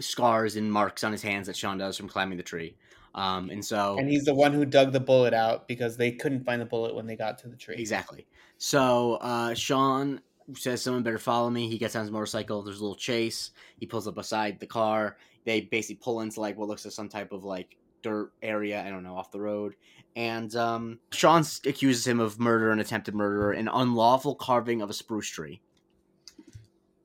[0.00, 2.76] scars and marks on his hands that Shawn does from climbing the tree.
[3.14, 6.44] Um, and so, and he's the one who dug the bullet out because they couldn't
[6.44, 7.76] find the bullet when they got to the tree.
[7.76, 8.26] Exactly.
[8.58, 10.20] So uh, Sean
[10.54, 12.62] says, "Someone better follow me." He gets on his motorcycle.
[12.62, 13.50] There's a little chase.
[13.78, 15.16] He pulls up beside the car.
[15.44, 18.84] They basically pull into like what looks like some type of like dirt area.
[18.84, 19.74] I don't know, off the road
[20.16, 24.94] and um, Shawn accuses him of murder and attempted murder and unlawful carving of a
[24.94, 25.60] spruce tree.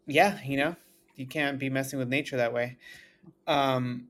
[0.08, 0.78] Yeah, you know,
[1.18, 2.78] you can't be messing with nature that way.
[3.48, 4.08] Um,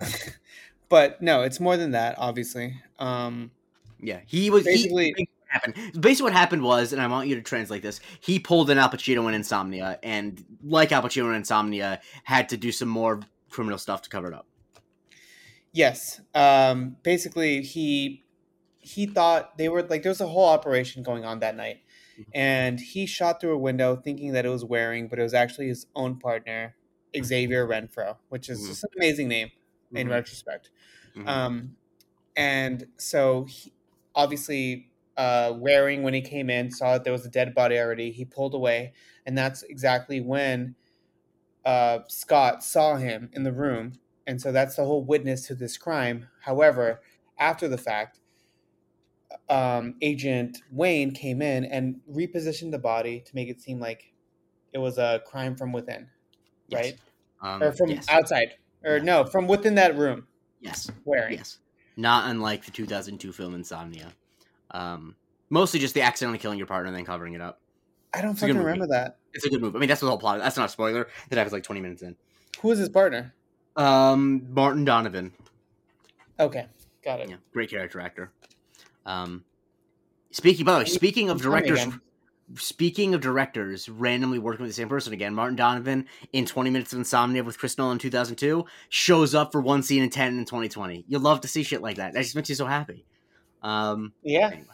[0.88, 2.74] but no, it's more than that, obviously.
[2.98, 3.52] Um,
[4.00, 5.14] yeah, he was basically.
[5.16, 6.00] He, happened.
[6.00, 8.00] Basically, what happened was, and I want you to translate this.
[8.20, 12.56] He pulled an Al Pacino in Insomnia, and like Al Pacino in Insomnia, had to
[12.56, 14.46] do some more criminal stuff to cover it up.
[15.72, 16.20] Yes.
[16.34, 18.22] Um, basically, he
[18.78, 21.78] he thought they were like there was a whole operation going on that night
[22.20, 22.30] mm-hmm.
[22.34, 25.68] and he shot through a window thinking that it was Waring but it was actually
[25.68, 26.76] his own partner
[27.24, 28.68] xavier renfro which is mm-hmm.
[28.68, 29.50] just an amazing name
[29.94, 29.96] mm-hmm.
[29.96, 30.70] in retrospect.
[31.16, 31.28] Mm-hmm.
[31.28, 31.76] Um,
[32.36, 33.72] and so he,
[34.14, 38.10] obviously, uh, Waring when he came in saw that there was a dead body already.
[38.10, 38.92] He pulled away,
[39.26, 40.74] and that's exactly when
[41.64, 43.92] uh, Scott saw him in the room,
[44.26, 46.28] and so that's the whole witness to this crime.
[46.42, 47.00] However,
[47.38, 48.20] after the fact,
[49.48, 54.12] um, Agent Wayne came in and repositioned the body to make it seem like
[54.72, 56.08] it was a crime from within,
[56.68, 56.80] yes.
[56.80, 56.98] right?
[57.40, 58.06] Um, or from yes.
[58.08, 58.54] outside,
[58.84, 59.02] or yeah.
[59.02, 60.26] no, from within that room.
[60.60, 61.38] Yes, Waring.
[61.38, 61.58] Yes,
[61.96, 64.12] not unlike the 2002 film Insomnia.
[64.74, 65.14] Um,
[65.48, 67.60] mostly just the accidentally killing your partner and then covering it up.
[68.12, 69.16] I don't fucking remember that.
[69.32, 69.76] It's a good movie.
[69.76, 70.40] I mean, that's the whole plot.
[70.40, 71.08] That's not a spoiler.
[71.30, 72.16] That I was like 20 minutes in.
[72.60, 73.34] Who is his partner?
[73.76, 75.32] Um, Martin Donovan.
[76.38, 76.66] Okay,
[77.04, 77.30] got it.
[77.30, 78.32] Yeah, great character actor.
[79.06, 79.44] Um,
[80.30, 81.86] speaking, by the way, speaking of directors,
[82.56, 86.92] speaking of directors randomly working with the same person again, Martin Donovan in 20 Minutes
[86.92, 90.44] of Insomnia with Chris Nolan in 2002 shows up for one scene in 10 in
[90.44, 91.04] 2020.
[91.08, 92.12] You'll love to see shit like that.
[92.12, 93.04] That just makes you so happy.
[93.64, 94.48] Um, yeah.
[94.52, 94.66] Anyway.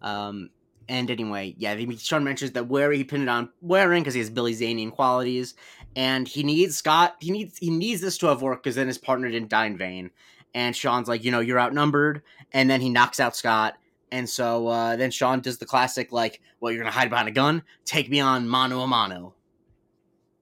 [0.00, 0.50] Um,
[0.88, 4.30] and anyway, yeah, Shawn mentions that where he pinned it on Waring because he has
[4.30, 5.54] Billy Zanian qualities,
[5.96, 7.16] and he needs Scott.
[7.20, 9.76] He needs he needs this to have worked because then his partner didn't die in
[9.76, 10.10] vain.
[10.54, 13.74] And Shawn's like, you know, you're outnumbered, and then he knocks out Scott.
[14.12, 17.32] And so uh, then Shawn does the classic, like, well, you're gonna hide behind a
[17.32, 19.34] gun, take me on mano a mano.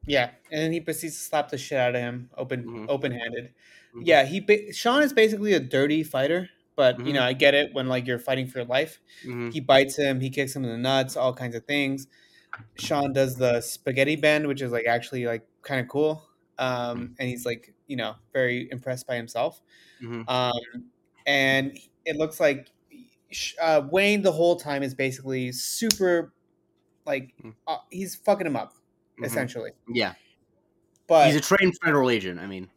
[0.04, 2.86] Yeah, and then he proceeds to slap the shit out of him, open mm-hmm.
[2.88, 3.44] open handed.
[3.94, 4.02] Mm-hmm.
[4.04, 7.08] Yeah, he ba- Shawn is basically a dirty fighter but mm-hmm.
[7.08, 7.28] you know mm-hmm.
[7.28, 9.50] i get it when like you're fighting for your life mm-hmm.
[9.50, 12.06] he bites him he kicks him in the nuts all kinds of things
[12.74, 17.12] shawn does the spaghetti bend which is like actually like kind of cool um, mm-hmm.
[17.18, 19.60] and he's like you know very impressed by himself
[20.02, 20.22] mm-hmm.
[20.28, 20.52] um,
[21.26, 22.70] and it looks like
[23.60, 26.32] uh, wayne the whole time is basically super
[27.06, 27.54] like mm.
[27.66, 28.74] uh, he's fucking him up
[29.22, 30.12] essentially yeah
[31.06, 32.68] but he's a trained federal agent i mean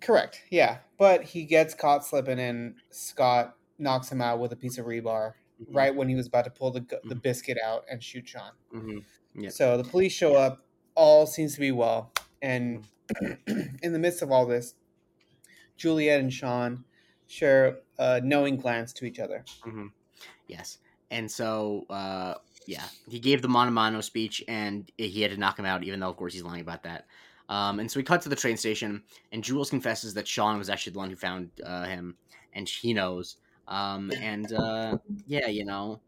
[0.00, 0.42] Correct.
[0.50, 4.84] Yeah, but he gets caught slipping, and Scott knocks him out with a piece of
[4.84, 5.74] rebar mm-hmm.
[5.74, 7.18] right when he was about to pull the the mm-hmm.
[7.20, 8.52] biscuit out and shoot Shawn.
[8.72, 9.40] Mm-hmm.
[9.42, 9.52] Yep.
[9.52, 10.64] So the police show up.
[10.96, 12.84] All seems to be well, and
[13.46, 14.74] in the midst of all this,
[15.78, 16.84] Juliet and Shawn
[17.26, 19.44] share a knowing glance to each other.
[19.64, 19.86] Mm-hmm.
[20.48, 20.78] Yes,
[21.10, 22.34] and so uh,
[22.66, 26.00] yeah, he gave the mano mano speech, and he had to knock him out, even
[26.00, 27.06] though of course he's lying about that.
[27.50, 30.70] Um, and so we cut to the train station, and Jules confesses that Shawn was
[30.70, 32.16] actually the one who found uh, him,
[32.52, 33.36] and he knows.
[33.66, 36.00] Um, and uh, yeah, you know,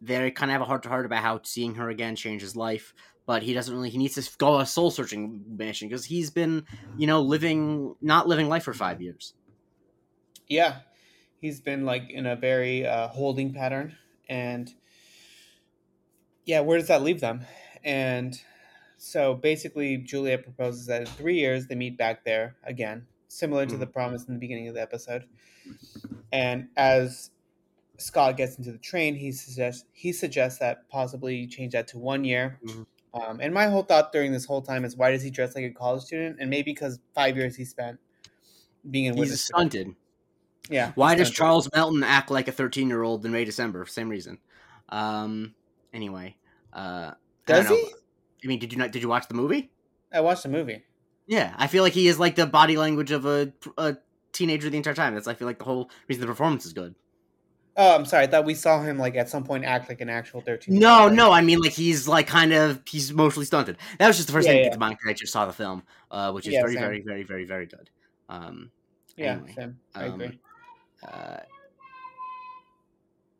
[0.00, 2.56] they kind of have a heart to heart about how seeing her again changed his
[2.56, 2.94] life.
[3.26, 3.90] But he doesn't really.
[3.90, 6.64] He needs to go a soul searching mission because he's been,
[6.96, 9.34] you know, living not living life for five years.
[10.48, 10.78] Yeah,
[11.40, 13.96] he's been like in a very uh, holding pattern,
[14.30, 14.72] and
[16.46, 17.44] yeah, where does that leave them?
[17.82, 18.38] And
[19.04, 23.76] so basically, Juliet proposes that in three years they meet back there again, similar to
[23.76, 23.92] the mm-hmm.
[23.92, 25.26] promise in the beginning of the episode.
[26.32, 27.30] And as
[27.98, 32.24] Scott gets into the train, he suggests he suggests that possibly change that to one
[32.24, 32.58] year.
[32.64, 32.82] Mm-hmm.
[33.20, 35.64] Um, and my whole thought during this whole time is why does he dress like
[35.64, 36.38] a college student?
[36.40, 38.00] And maybe because five years he spent
[38.90, 39.16] being in.
[39.18, 39.94] He's stunted.
[40.70, 40.92] Yeah.
[40.94, 43.84] Why does Charles Melton act like a thirteen-year-old in May December?
[43.84, 44.38] Same reason.
[44.88, 45.54] Um.
[45.92, 46.36] Anyway.
[46.72, 47.12] Uh.
[47.46, 47.90] Does he?
[48.44, 48.92] I mean, did you not?
[48.92, 49.70] Did you watch the movie?
[50.12, 50.84] I watched the movie.
[51.26, 53.96] Yeah, I feel like he is like the body language of a, a
[54.32, 55.14] teenager the entire time.
[55.14, 56.94] That's I feel like the whole reason the performance is good.
[57.76, 58.24] Oh, I'm sorry.
[58.24, 60.78] I thought we saw him like at some point act like an actual 13.
[60.78, 61.32] No, no.
[61.32, 63.78] I mean, like he's like kind of he's emotionally stunted.
[63.98, 64.70] That was just the first yeah, thing yeah.
[64.70, 67.22] to mind because I just saw the film, uh, which is yeah, very, very, very,
[67.24, 67.90] very, very good.
[68.28, 68.70] Um,
[69.16, 69.74] yeah, anyway.
[69.94, 70.38] I um, agree.
[71.02, 71.36] Uh,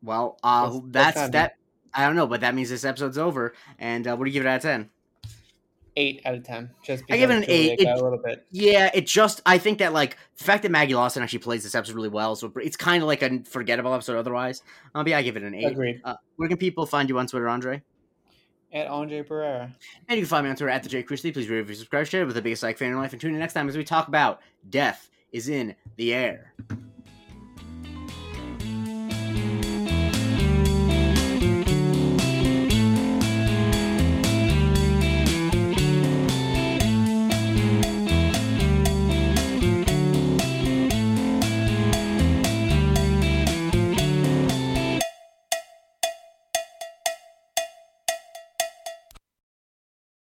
[0.03, 1.55] well, uh, that's that.
[1.93, 3.53] I don't know, but that means this episode's over.
[3.79, 4.89] And uh, what do you give it out of ten?
[5.97, 6.69] Eight out of ten.
[6.83, 7.79] Just I give it an eight.
[7.79, 8.45] It, a little bit.
[8.51, 11.73] Yeah, it just I think that like the fact that Maggie Lawson actually plays this
[11.73, 14.61] episode really well, so it's kind of like a forgettable episode otherwise.
[14.93, 15.71] Um, yeah, I give it an eight.
[15.71, 16.01] Agreed.
[16.03, 17.81] Uh, where can people find you on Twitter, Andre?
[18.73, 19.73] At Andre Barrera.
[20.09, 21.31] And you can find me on Twitter at the Jay Christie.
[21.31, 23.53] Please review, subscribe, share with the biggest like fan in life, and tune in next
[23.53, 26.53] time as we talk about death is in the air.